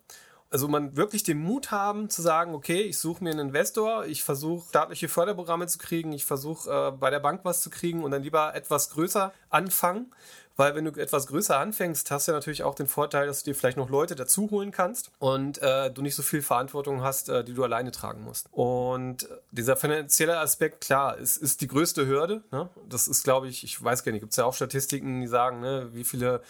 Also 0.49 0.69
man 0.69 0.95
wirklich 0.95 1.23
den 1.23 1.39
Mut 1.39 1.71
haben 1.71 2.09
zu 2.09 2.21
sagen, 2.21 2.55
okay, 2.55 2.81
ich 2.81 2.97
suche 2.97 3.23
mir 3.23 3.31
einen 3.31 3.47
Investor, 3.49 4.05
ich 4.05 4.23
versuche 4.23 4.69
staatliche 4.69 5.09
Förderprogramme 5.09 5.67
zu 5.67 5.77
kriegen, 5.77 6.13
ich 6.13 6.25
versuche 6.25 6.69
äh, 6.69 6.91
bei 6.91 7.09
der 7.09 7.19
Bank 7.19 7.41
was 7.43 7.61
zu 7.61 7.69
kriegen 7.69 8.03
und 8.03 8.11
dann 8.11 8.23
lieber 8.23 8.55
etwas 8.55 8.89
größer 8.91 9.33
anfangen, 9.49 10.13
weil 10.57 10.75
wenn 10.75 10.85
du 10.85 10.91
etwas 10.99 11.27
größer 11.27 11.57
anfängst, 11.57 12.09
hast 12.11 12.27
du 12.27 12.31
natürlich 12.31 12.63
auch 12.63 12.75
den 12.75 12.87
Vorteil, 12.87 13.27
dass 13.27 13.43
du 13.43 13.51
dir 13.51 13.55
vielleicht 13.55 13.77
noch 13.77 13.89
Leute 13.89 14.15
dazu 14.15 14.49
holen 14.51 14.71
kannst 14.71 15.11
und 15.19 15.61
äh, 15.61 15.91
du 15.91 16.01
nicht 16.01 16.15
so 16.15 16.23
viel 16.23 16.41
Verantwortung 16.41 17.03
hast, 17.03 17.29
äh, 17.29 17.43
die 17.43 17.53
du 17.53 17.63
alleine 17.63 17.91
tragen 17.91 18.23
musst. 18.23 18.47
Und 18.51 19.29
dieser 19.51 19.77
finanzielle 19.77 20.39
Aspekt, 20.39 20.81
klar, 20.81 21.17
ist, 21.17 21.37
ist 21.37 21.61
die 21.61 21.67
größte 21.67 22.07
Hürde. 22.07 22.41
Ne? 22.51 22.69
Das 22.89 23.07
ist, 23.07 23.23
glaube 23.23 23.47
ich, 23.47 23.63
ich 23.63 23.81
weiß 23.81 24.03
gar 24.03 24.11
nicht, 24.11 24.21
gibt 24.21 24.33
es 24.33 24.37
ja 24.37 24.45
auch 24.45 24.55
Statistiken, 24.55 25.21
die 25.21 25.27
sagen, 25.27 25.61
ne, 25.61 25.89
wie 25.93 26.03
viele 26.03 26.41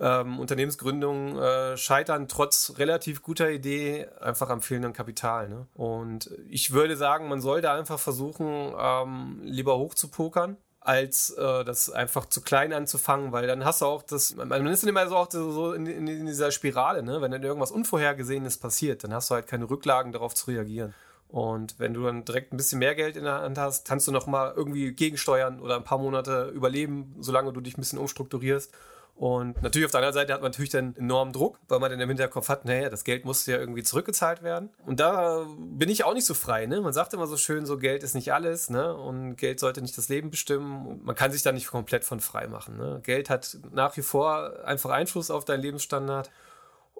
ähm, 0.00 0.40
Unternehmensgründungen 0.40 1.38
äh, 1.38 1.76
scheitern 1.76 2.28
trotz 2.28 2.74
relativ 2.78 3.22
guter 3.22 3.50
Idee 3.50 4.08
einfach 4.20 4.48
am 4.48 4.62
fehlenden 4.62 4.94
Kapital. 4.94 5.50
Ne? 5.50 5.66
Und 5.74 6.30
ich 6.48 6.72
würde 6.72 6.96
sagen, 6.96 7.28
man 7.28 7.42
sollte 7.42 7.70
einfach 7.70 7.98
versuchen, 7.98 8.72
ähm, 8.78 9.40
lieber 9.42 9.76
hoch 9.76 9.94
zu 9.94 10.08
pokern 10.08 10.56
als 10.80 11.30
äh, 11.30 11.64
das 11.64 11.90
einfach 11.90 12.26
zu 12.26 12.40
klein 12.40 12.72
anzufangen, 12.72 13.32
weil 13.32 13.46
dann 13.46 13.64
hast 13.64 13.82
du 13.82 13.86
auch 13.86 14.02
das, 14.02 14.34
man 14.34 14.66
ist 14.66 14.82
immer 14.84 15.06
so 15.08 15.16
auch 15.16 15.30
so 15.30 15.74
in, 15.74 15.86
in, 15.86 16.06
in 16.06 16.26
dieser 16.26 16.50
Spirale, 16.50 17.02
ne? 17.02 17.20
Wenn 17.20 17.30
dann 17.30 17.42
irgendwas 17.42 17.70
Unvorhergesehenes 17.70 18.56
passiert, 18.56 19.04
dann 19.04 19.12
hast 19.12 19.30
du 19.30 19.34
halt 19.34 19.46
keine 19.46 19.68
Rücklagen 19.68 20.12
darauf 20.12 20.34
zu 20.34 20.50
reagieren. 20.50 20.94
Und 21.28 21.78
wenn 21.78 21.94
du 21.94 22.02
dann 22.02 22.24
direkt 22.24 22.52
ein 22.52 22.56
bisschen 22.56 22.80
mehr 22.80 22.94
Geld 22.94 23.16
in 23.16 23.24
der 23.24 23.42
Hand 23.42 23.56
hast, 23.56 23.86
kannst 23.86 24.08
du 24.08 24.12
nochmal 24.12 24.52
irgendwie 24.56 24.92
gegensteuern 24.92 25.60
oder 25.60 25.76
ein 25.76 25.84
paar 25.84 25.98
Monate 25.98 26.48
überleben, 26.48 27.14
solange 27.20 27.52
du 27.52 27.60
dich 27.60 27.76
ein 27.76 27.80
bisschen 27.80 28.00
umstrukturierst. 28.00 28.72
Und 29.20 29.62
natürlich 29.62 29.84
auf 29.84 29.90
der 29.90 29.98
anderen 29.98 30.14
Seite 30.14 30.32
hat 30.32 30.40
man 30.40 30.50
natürlich 30.50 30.70
dann 30.70 30.96
enormen 30.96 31.34
Druck, 31.34 31.58
weil 31.68 31.78
man 31.78 31.90
dann 31.90 32.00
im 32.00 32.08
Hinterkopf 32.08 32.48
hat, 32.48 32.64
naja, 32.64 32.88
das 32.88 33.04
Geld 33.04 33.26
muss 33.26 33.44
ja 33.44 33.58
irgendwie 33.58 33.82
zurückgezahlt 33.82 34.42
werden. 34.42 34.70
Und 34.86 34.98
da 34.98 35.44
bin 35.58 35.90
ich 35.90 36.04
auch 36.04 36.14
nicht 36.14 36.24
so 36.24 36.32
frei, 36.32 36.64
ne? 36.64 36.80
Man 36.80 36.94
sagt 36.94 37.12
immer 37.12 37.26
so 37.26 37.36
schön, 37.36 37.66
so 37.66 37.76
Geld 37.76 38.02
ist 38.02 38.14
nicht 38.14 38.32
alles, 38.32 38.70
ne? 38.70 38.96
Und 38.96 39.36
Geld 39.36 39.60
sollte 39.60 39.82
nicht 39.82 39.98
das 39.98 40.08
Leben 40.08 40.30
bestimmen. 40.30 41.02
Man 41.04 41.14
kann 41.14 41.32
sich 41.32 41.42
da 41.42 41.52
nicht 41.52 41.66
komplett 41.66 42.06
von 42.06 42.20
frei 42.20 42.46
machen, 42.46 42.78
ne? 42.78 43.00
Geld 43.02 43.28
hat 43.28 43.58
nach 43.72 43.94
wie 43.98 44.02
vor 44.02 44.64
einfach 44.64 44.88
Einfluss 44.88 45.30
auf 45.30 45.44
deinen 45.44 45.60
Lebensstandard. 45.60 46.30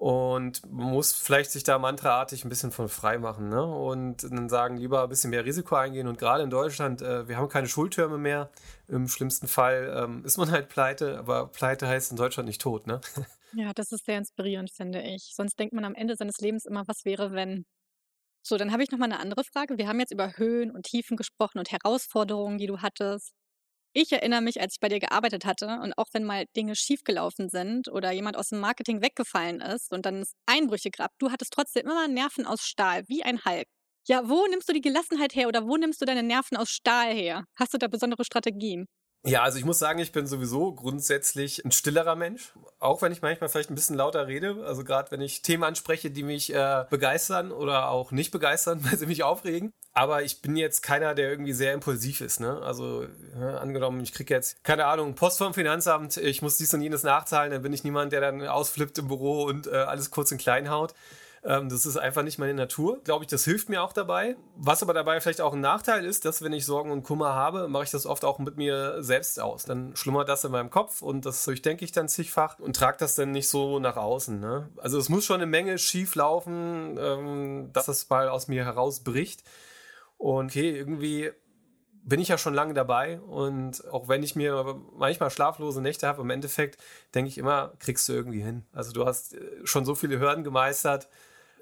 Und 0.01 0.67
man 0.67 0.89
muss 0.89 1.13
vielleicht 1.13 1.51
sich 1.51 1.63
da 1.63 1.77
mantraartig 1.77 2.43
ein 2.43 2.49
bisschen 2.49 2.71
von 2.71 2.89
frei 2.89 3.19
machen 3.19 3.49
ne? 3.49 3.63
und 3.63 4.23
dann 4.23 4.49
sagen, 4.49 4.77
lieber 4.77 5.03
ein 5.03 5.09
bisschen 5.09 5.29
mehr 5.29 5.45
Risiko 5.45 5.75
eingehen. 5.75 6.07
Und 6.07 6.17
gerade 6.17 6.41
in 6.41 6.49
Deutschland, 6.49 7.03
äh, 7.03 7.27
wir 7.27 7.37
haben 7.37 7.49
keine 7.49 7.67
Schultürme 7.67 8.17
mehr. 8.17 8.49
Im 8.87 9.07
schlimmsten 9.07 9.47
Fall 9.47 9.93
ähm, 9.95 10.25
ist 10.25 10.39
man 10.39 10.49
halt 10.49 10.69
pleite, 10.69 11.19
aber 11.19 11.49
pleite 11.49 11.87
heißt 11.87 12.09
in 12.09 12.17
Deutschland 12.17 12.47
nicht 12.47 12.61
tot. 12.61 12.87
Ne? 12.87 12.99
Ja, 13.53 13.73
das 13.75 13.91
ist 13.91 14.05
sehr 14.05 14.17
inspirierend, 14.17 14.71
finde 14.71 15.01
ich. 15.01 15.33
Sonst 15.35 15.59
denkt 15.59 15.73
man 15.73 15.83
am 15.83 15.93
Ende 15.93 16.15
seines 16.15 16.37
Lebens 16.39 16.65
immer, 16.65 16.87
was 16.87 17.03
wäre, 17.03 17.33
wenn. 17.33 17.65
So, 18.41 18.57
dann 18.57 18.71
habe 18.71 18.81
ich 18.81 18.89
nochmal 18.91 19.11
eine 19.11 19.19
andere 19.19 19.43
Frage. 19.43 19.77
Wir 19.77 19.89
haben 19.89 19.99
jetzt 19.99 20.13
über 20.13 20.37
Höhen 20.37 20.71
und 20.71 20.85
Tiefen 20.85 21.17
gesprochen 21.17 21.59
und 21.59 21.69
Herausforderungen, 21.69 22.57
die 22.57 22.67
du 22.67 22.79
hattest. 22.79 23.33
Ich 23.93 24.11
erinnere 24.13 24.41
mich, 24.41 24.61
als 24.61 24.75
ich 24.75 24.79
bei 24.79 24.87
dir 24.87 24.99
gearbeitet 24.99 25.43
hatte 25.45 25.79
und 25.83 25.93
auch 25.97 26.07
wenn 26.13 26.23
mal 26.23 26.45
Dinge 26.55 26.75
schiefgelaufen 26.75 27.49
sind 27.49 27.89
oder 27.89 28.11
jemand 28.11 28.37
aus 28.37 28.49
dem 28.49 28.59
Marketing 28.59 29.01
weggefallen 29.01 29.59
ist 29.59 29.91
und 29.91 30.05
dann 30.05 30.21
es 30.21 30.33
Einbrüche 30.45 30.91
gab, 30.91 31.11
du 31.19 31.29
hattest 31.29 31.51
trotzdem 31.51 31.83
immer 31.85 32.07
Nerven 32.07 32.45
aus 32.45 32.61
Stahl, 32.65 33.03
wie 33.09 33.23
ein 33.23 33.43
Hulk. 33.43 33.67
Ja, 34.07 34.29
wo 34.29 34.47
nimmst 34.47 34.69
du 34.69 34.73
die 34.73 34.81
Gelassenheit 34.81 35.35
her 35.35 35.47
oder 35.49 35.67
wo 35.67 35.75
nimmst 35.75 36.01
du 36.01 36.05
deine 36.05 36.23
Nerven 36.23 36.55
aus 36.57 36.69
Stahl 36.69 37.13
her? 37.13 37.45
Hast 37.55 37.73
du 37.73 37.77
da 37.77 37.87
besondere 37.87 38.23
Strategien? 38.23 38.87
Ja, 39.23 39.43
also 39.43 39.59
ich 39.59 39.65
muss 39.65 39.77
sagen, 39.77 39.99
ich 39.99 40.11
bin 40.11 40.25
sowieso 40.25 40.73
grundsätzlich 40.73 41.63
ein 41.63 41.71
stillerer 41.71 42.15
Mensch, 42.15 42.53
auch 42.79 43.03
wenn 43.03 43.11
ich 43.11 43.21
manchmal 43.21 43.49
vielleicht 43.49 43.69
ein 43.69 43.75
bisschen 43.75 43.95
lauter 43.95 44.25
rede. 44.25 44.63
Also 44.65 44.83
gerade 44.83 45.11
wenn 45.11 45.21
ich 45.21 45.43
Themen 45.43 45.63
anspreche, 45.63 46.09
die 46.09 46.23
mich 46.23 46.51
äh, 46.51 46.85
begeistern 46.89 47.51
oder 47.51 47.89
auch 47.89 48.11
nicht 48.11 48.31
begeistern, 48.31 48.79
weil 48.89 48.97
sie 48.97 49.05
mich 49.05 49.21
aufregen. 49.21 49.73
Aber 49.93 50.23
ich 50.23 50.41
bin 50.41 50.55
jetzt 50.55 50.81
keiner, 50.81 51.13
der 51.13 51.29
irgendwie 51.29 51.53
sehr 51.53 51.73
impulsiv 51.73 52.21
ist. 52.21 52.39
Ne? 52.39 52.61
Also 52.63 53.05
ja, 53.39 53.59
angenommen, 53.59 54.01
ich 54.01 54.11
kriege 54.11 54.33
jetzt, 54.33 54.63
keine 54.63 54.85
Ahnung, 54.85 55.13
Post 55.13 55.37
vom 55.37 55.53
Finanzamt, 55.53 56.17
ich 56.17 56.41
muss 56.41 56.57
dies 56.57 56.73
und 56.73 56.81
jenes 56.81 57.03
nachzahlen, 57.03 57.51
dann 57.51 57.61
bin 57.61 57.73
ich 57.73 57.83
niemand, 57.83 58.13
der 58.13 58.21
dann 58.21 58.47
ausflippt 58.47 58.97
im 58.97 59.07
Büro 59.07 59.43
und 59.43 59.67
äh, 59.67 59.71
alles 59.71 60.09
kurz 60.09 60.31
und 60.31 60.39
klein 60.39 60.71
haut. 60.71 60.95
Ähm, 61.43 61.69
das 61.69 61.85
ist 61.85 61.97
einfach 61.97 62.23
nicht 62.23 62.37
meine 62.37 62.53
Natur. 62.53 63.01
Glaube 63.03 63.23
ich, 63.23 63.29
das 63.29 63.43
hilft 63.45 63.69
mir 63.69 63.81
auch 63.81 63.93
dabei. 63.93 64.35
Was 64.55 64.83
aber 64.83 64.93
dabei 64.93 65.19
vielleicht 65.19 65.41
auch 65.41 65.53
ein 65.53 65.61
Nachteil 65.61 66.05
ist, 66.05 66.25
dass 66.25 66.43
wenn 66.43 66.53
ich 66.53 66.65
Sorgen 66.65 66.91
und 66.91 67.03
Kummer 67.03 67.33
habe, 67.33 67.67
mache 67.67 67.85
ich 67.85 67.91
das 67.91 68.05
oft 68.05 68.23
auch 68.25 68.37
mit 68.39 68.57
mir 68.57 69.01
selbst 69.01 69.39
aus. 69.39 69.65
Dann 69.65 69.95
schlummert 69.95 70.29
das 70.29 70.43
in 70.43 70.51
meinem 70.51 70.69
Kopf 70.69 71.01
und 71.01 71.25
das 71.25 71.43
durchdenke 71.43 71.83
ich 71.83 71.91
dann 71.91 72.07
zigfach 72.07 72.59
und 72.59 72.75
trage 72.75 72.97
das 72.99 73.15
dann 73.15 73.31
nicht 73.31 73.49
so 73.49 73.79
nach 73.79 73.97
außen. 73.97 74.39
Ne? 74.39 74.69
Also 74.77 74.99
es 74.99 75.09
muss 75.09 75.25
schon 75.25 75.37
eine 75.37 75.47
Menge 75.47 75.77
schief 75.77 76.15
laufen, 76.15 76.97
ähm, 76.99 77.69
dass 77.73 77.87
das 77.87 78.07
mal 78.09 78.29
aus 78.29 78.47
mir 78.47 78.63
herausbricht. 78.65 79.43
Und 80.17 80.51
okay, 80.51 80.77
irgendwie 80.77 81.31
bin 82.03 82.19
ich 82.19 82.27
ja 82.27 82.37
schon 82.37 82.53
lange 82.53 82.73
dabei 82.73 83.19
und 83.19 83.87
auch 83.91 84.07
wenn 84.07 84.23
ich 84.23 84.35
mir 84.35 84.79
manchmal 84.95 85.29
schlaflose 85.29 85.81
Nächte 85.81 86.07
habe, 86.07 86.21
im 86.21 86.29
Endeffekt 86.29 86.81
denke 87.13 87.29
ich 87.29 87.37
immer, 87.37 87.73
kriegst 87.79 88.09
du 88.09 88.13
irgendwie 88.13 88.41
hin. 88.41 88.65
Also 88.73 88.91
du 88.91 89.05
hast 89.05 89.35
äh, 89.35 89.39
schon 89.63 89.85
so 89.85 89.95
viele 89.95 90.19
Hürden 90.19 90.43
gemeistert, 90.43 91.07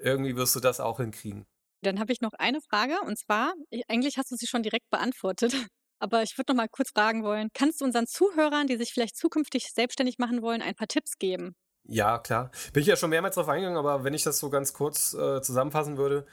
irgendwie 0.00 0.36
wirst 0.36 0.56
du 0.56 0.60
das 0.60 0.80
auch 0.80 0.98
hinkriegen. 0.98 1.46
Dann 1.82 1.98
habe 1.98 2.12
ich 2.12 2.20
noch 2.20 2.32
eine 2.38 2.60
Frage 2.60 3.00
und 3.06 3.18
zwar, 3.18 3.54
eigentlich 3.88 4.18
hast 4.18 4.30
du 4.30 4.36
sie 4.36 4.46
schon 4.46 4.62
direkt 4.62 4.90
beantwortet, 4.90 5.54
aber 5.98 6.22
ich 6.22 6.36
würde 6.36 6.52
noch 6.52 6.56
mal 6.56 6.68
kurz 6.68 6.90
fragen 6.90 7.22
wollen, 7.22 7.48
kannst 7.54 7.80
du 7.80 7.84
unseren 7.84 8.06
Zuhörern, 8.06 8.66
die 8.66 8.76
sich 8.76 8.92
vielleicht 8.92 9.16
zukünftig 9.16 9.70
selbstständig 9.72 10.18
machen 10.18 10.42
wollen, 10.42 10.62
ein 10.62 10.74
paar 10.74 10.88
Tipps 10.88 11.18
geben? 11.18 11.54
Ja, 11.84 12.18
klar. 12.18 12.50
Bin 12.72 12.82
ich 12.82 12.86
ja 12.86 12.96
schon 12.96 13.10
mehrmals 13.10 13.34
drauf 13.34 13.48
eingegangen, 13.48 13.78
aber 13.78 14.04
wenn 14.04 14.14
ich 14.14 14.22
das 14.22 14.38
so 14.38 14.50
ganz 14.50 14.74
kurz 14.74 15.14
äh, 15.14 15.40
zusammenfassen 15.40 15.96
würde, 15.96 16.26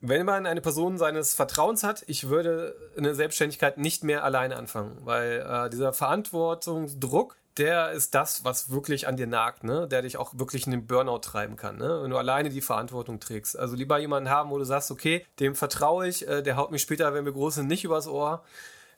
wenn 0.00 0.26
man 0.26 0.46
eine 0.46 0.60
Person 0.60 0.98
seines 0.98 1.34
Vertrauens 1.34 1.82
hat, 1.82 2.04
ich 2.08 2.28
würde 2.28 2.74
eine 2.96 3.14
Selbstständigkeit 3.14 3.78
nicht 3.78 4.04
mehr 4.04 4.24
alleine 4.24 4.56
anfangen, 4.56 4.98
weil 5.00 5.46
äh, 5.48 5.70
dieser 5.70 5.92
Verantwortungsdruck, 5.92 7.36
der 7.56 7.92
ist 7.92 8.14
das, 8.14 8.44
was 8.44 8.70
wirklich 8.70 9.06
an 9.06 9.16
dir 9.16 9.26
nagt, 9.26 9.64
ne? 9.64 9.86
der 9.86 10.02
dich 10.02 10.16
auch 10.16 10.34
wirklich 10.36 10.66
in 10.66 10.72
den 10.72 10.86
Burnout 10.86 11.20
treiben 11.20 11.56
kann, 11.56 11.76
ne? 11.76 12.02
wenn 12.02 12.10
du 12.10 12.16
alleine 12.16 12.50
die 12.50 12.60
Verantwortung 12.60 13.20
trägst. 13.20 13.58
Also 13.58 13.76
lieber 13.76 13.98
jemanden 13.98 14.30
haben, 14.30 14.50
wo 14.50 14.58
du 14.58 14.64
sagst, 14.64 14.90
okay, 14.90 15.24
dem 15.38 15.54
vertraue 15.54 16.08
ich, 16.08 16.26
äh, 16.26 16.42
der 16.42 16.56
haut 16.56 16.72
mich 16.72 16.82
später, 16.82 17.14
wenn 17.14 17.24
wir 17.24 17.32
groß 17.32 17.56
sind, 17.56 17.68
nicht 17.68 17.84
übers 17.84 18.08
Ohr. 18.08 18.42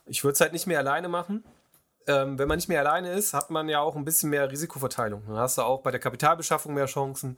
Ich 0.06 0.24
würde 0.24 0.34
es 0.34 0.40
halt 0.40 0.52
nicht 0.52 0.66
mehr 0.66 0.78
alleine 0.78 1.08
machen. 1.08 1.44
Ähm, 2.06 2.38
wenn 2.38 2.48
man 2.48 2.56
nicht 2.56 2.68
mehr 2.68 2.80
alleine 2.80 3.12
ist, 3.12 3.34
hat 3.34 3.50
man 3.50 3.68
ja 3.68 3.80
auch 3.80 3.96
ein 3.96 4.04
bisschen 4.04 4.30
mehr 4.30 4.50
Risikoverteilung. 4.50 5.24
Dann 5.26 5.36
hast 5.36 5.58
du 5.58 5.62
auch 5.62 5.82
bei 5.82 5.90
der 5.90 6.00
Kapitalbeschaffung 6.00 6.72
mehr 6.72 6.86
Chancen. 6.86 7.36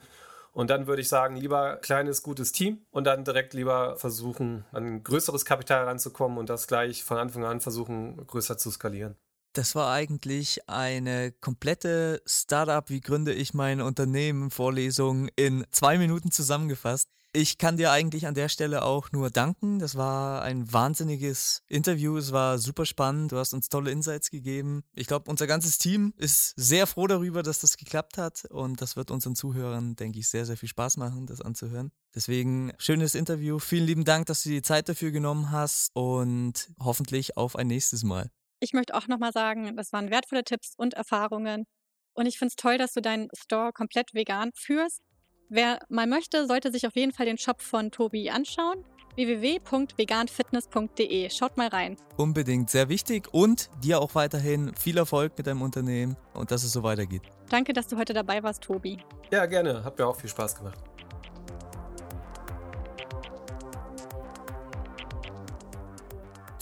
Und 0.52 0.70
dann 0.70 0.86
würde 0.86 1.02
ich 1.02 1.08
sagen, 1.08 1.36
lieber 1.36 1.76
kleines, 1.76 2.22
gutes 2.22 2.52
Team 2.52 2.84
und 2.90 3.04
dann 3.04 3.24
direkt 3.24 3.54
lieber 3.54 3.96
versuchen, 3.96 4.64
an 4.72 5.02
größeres 5.02 5.44
Kapital 5.44 5.84
ranzukommen 5.84 6.38
und 6.38 6.48
das 6.48 6.66
gleich 6.66 7.04
von 7.04 7.16
Anfang 7.16 7.44
an 7.44 7.60
versuchen, 7.60 8.26
größer 8.26 8.58
zu 8.58 8.70
skalieren. 8.70 9.16
Das 9.58 9.74
war 9.74 9.90
eigentlich 9.90 10.68
eine 10.68 11.32
komplette 11.32 12.22
Startup, 12.24 12.88
wie 12.88 13.00
gründe 13.00 13.34
ich 13.34 13.54
mein 13.54 13.80
Unternehmen 13.80 14.52
Vorlesung 14.52 15.26
in 15.34 15.66
zwei 15.72 15.98
Minuten 15.98 16.30
zusammengefasst. 16.30 17.08
Ich 17.32 17.58
kann 17.58 17.76
dir 17.76 17.90
eigentlich 17.90 18.28
an 18.28 18.34
der 18.34 18.48
Stelle 18.48 18.84
auch 18.84 19.10
nur 19.10 19.30
danken. 19.30 19.80
Das 19.80 19.96
war 19.96 20.42
ein 20.42 20.72
wahnsinniges 20.72 21.64
Interview. 21.66 22.16
Es 22.16 22.30
war 22.30 22.58
super 22.58 22.86
spannend. 22.86 23.32
Du 23.32 23.36
hast 23.36 23.52
uns 23.52 23.68
tolle 23.68 23.90
Insights 23.90 24.30
gegeben. 24.30 24.84
Ich 24.94 25.08
glaube, 25.08 25.28
unser 25.28 25.48
ganzes 25.48 25.76
Team 25.76 26.14
ist 26.16 26.54
sehr 26.54 26.86
froh 26.86 27.08
darüber, 27.08 27.42
dass 27.42 27.58
das 27.58 27.76
geklappt 27.76 28.16
hat. 28.16 28.44
Und 28.50 28.80
das 28.80 28.94
wird 28.94 29.10
unseren 29.10 29.34
Zuhörern, 29.34 29.96
denke 29.96 30.20
ich, 30.20 30.28
sehr, 30.28 30.46
sehr 30.46 30.56
viel 30.56 30.68
Spaß 30.68 30.98
machen, 30.98 31.26
das 31.26 31.40
anzuhören. 31.40 31.90
Deswegen 32.14 32.72
schönes 32.78 33.16
Interview. 33.16 33.58
Vielen 33.58 33.86
lieben 33.86 34.04
Dank, 34.04 34.26
dass 34.26 34.44
du 34.44 34.50
die 34.50 34.62
Zeit 34.62 34.88
dafür 34.88 35.10
genommen 35.10 35.50
hast 35.50 35.90
und 35.94 36.70
hoffentlich 36.78 37.36
auf 37.36 37.56
ein 37.56 37.66
nächstes 37.66 38.04
Mal. 38.04 38.30
Ich 38.60 38.72
möchte 38.72 38.94
auch 38.94 39.06
nochmal 39.06 39.32
sagen, 39.32 39.76
das 39.76 39.92
waren 39.92 40.10
wertvolle 40.10 40.44
Tipps 40.44 40.74
und 40.76 40.94
Erfahrungen. 40.94 41.64
Und 42.14 42.26
ich 42.26 42.38
finde 42.38 42.50
es 42.50 42.56
toll, 42.56 42.78
dass 42.78 42.92
du 42.92 43.00
deinen 43.00 43.28
Store 43.36 43.72
komplett 43.72 44.14
vegan 44.14 44.50
führst. 44.54 45.02
Wer 45.48 45.78
mal 45.88 46.06
möchte, 46.06 46.46
sollte 46.46 46.72
sich 46.72 46.86
auf 46.86 46.96
jeden 46.96 47.12
Fall 47.12 47.26
den 47.26 47.38
Shop 47.38 47.62
von 47.62 47.90
Tobi 47.90 48.30
anschauen 48.30 48.84
www.veganfitness.de. 49.18 51.30
Schaut 51.30 51.56
mal 51.56 51.68
rein. 51.68 51.96
Unbedingt, 52.16 52.70
sehr 52.70 52.88
wichtig 52.88 53.26
und 53.32 53.68
dir 53.82 54.00
auch 54.00 54.14
weiterhin 54.14 54.72
viel 54.76 54.96
Erfolg 54.96 55.32
mit 55.36 55.48
deinem 55.48 55.62
Unternehmen 55.62 56.16
und 56.34 56.52
dass 56.52 56.62
es 56.62 56.72
so 56.72 56.84
weitergeht. 56.84 57.22
Danke, 57.48 57.72
dass 57.72 57.88
du 57.88 57.96
heute 57.96 58.12
dabei 58.14 58.40
warst, 58.42 58.62
Tobi. 58.62 58.98
Ja, 59.32 59.46
gerne. 59.46 59.82
Hat 59.84 59.98
mir 59.98 60.06
auch 60.06 60.16
viel 60.16 60.30
Spaß 60.30 60.54
gemacht. 60.56 60.78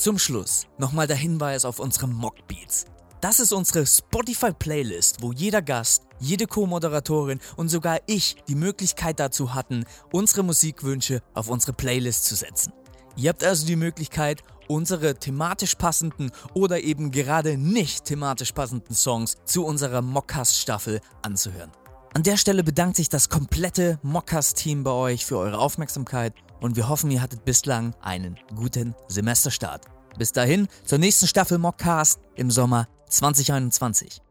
Zum 0.06 0.20
Schluss 0.20 0.68
nochmal 0.78 1.08
der 1.08 1.16
Hinweis 1.16 1.64
auf 1.64 1.80
unsere 1.80 2.06
Mockbeats. 2.06 2.84
Das 3.20 3.40
ist 3.40 3.52
unsere 3.52 3.84
Spotify-Playlist, 3.84 5.20
wo 5.20 5.32
jeder 5.32 5.62
Gast, 5.62 6.04
jede 6.20 6.46
Co-Moderatorin 6.46 7.40
und 7.56 7.70
sogar 7.70 7.98
ich 8.06 8.36
die 8.46 8.54
Möglichkeit 8.54 9.18
dazu 9.18 9.52
hatten, 9.52 9.84
unsere 10.12 10.44
Musikwünsche 10.44 11.22
auf 11.34 11.48
unsere 11.48 11.72
Playlist 11.72 12.24
zu 12.24 12.36
setzen. 12.36 12.72
Ihr 13.16 13.30
habt 13.30 13.42
also 13.42 13.66
die 13.66 13.74
Möglichkeit, 13.74 14.44
unsere 14.68 15.16
thematisch 15.16 15.74
passenden 15.74 16.30
oder 16.54 16.84
eben 16.84 17.10
gerade 17.10 17.58
nicht 17.58 18.04
thematisch 18.04 18.52
passenden 18.52 18.94
Songs 18.94 19.34
zu 19.44 19.66
unserer 19.66 20.02
Mockcast-Staffel 20.02 21.00
anzuhören. 21.22 21.72
An 22.14 22.22
der 22.22 22.36
Stelle 22.36 22.62
bedankt 22.62 22.94
sich 22.94 23.08
das 23.08 23.28
komplette 23.28 23.98
Mockcast-Team 24.04 24.84
bei 24.84 24.92
euch 24.92 25.26
für 25.26 25.38
eure 25.38 25.58
Aufmerksamkeit 25.58 26.32
und 26.60 26.76
wir 26.76 26.88
hoffen, 26.88 27.10
ihr 27.10 27.22
hattet 27.22 27.44
bislang 27.44 27.92
einen 28.02 28.38
guten 28.54 28.94
Semesterstart. 29.08 29.95
Bis 30.18 30.32
dahin 30.32 30.68
zur 30.84 30.98
nächsten 30.98 31.26
Staffel 31.26 31.58
Mockcast 31.58 32.20
im 32.36 32.50
Sommer 32.50 32.88
2021. 33.08 34.22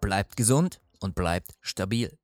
Bleibt 0.00 0.36
gesund 0.36 0.80
und 1.00 1.14
bleibt 1.14 1.52
stabil. 1.60 2.16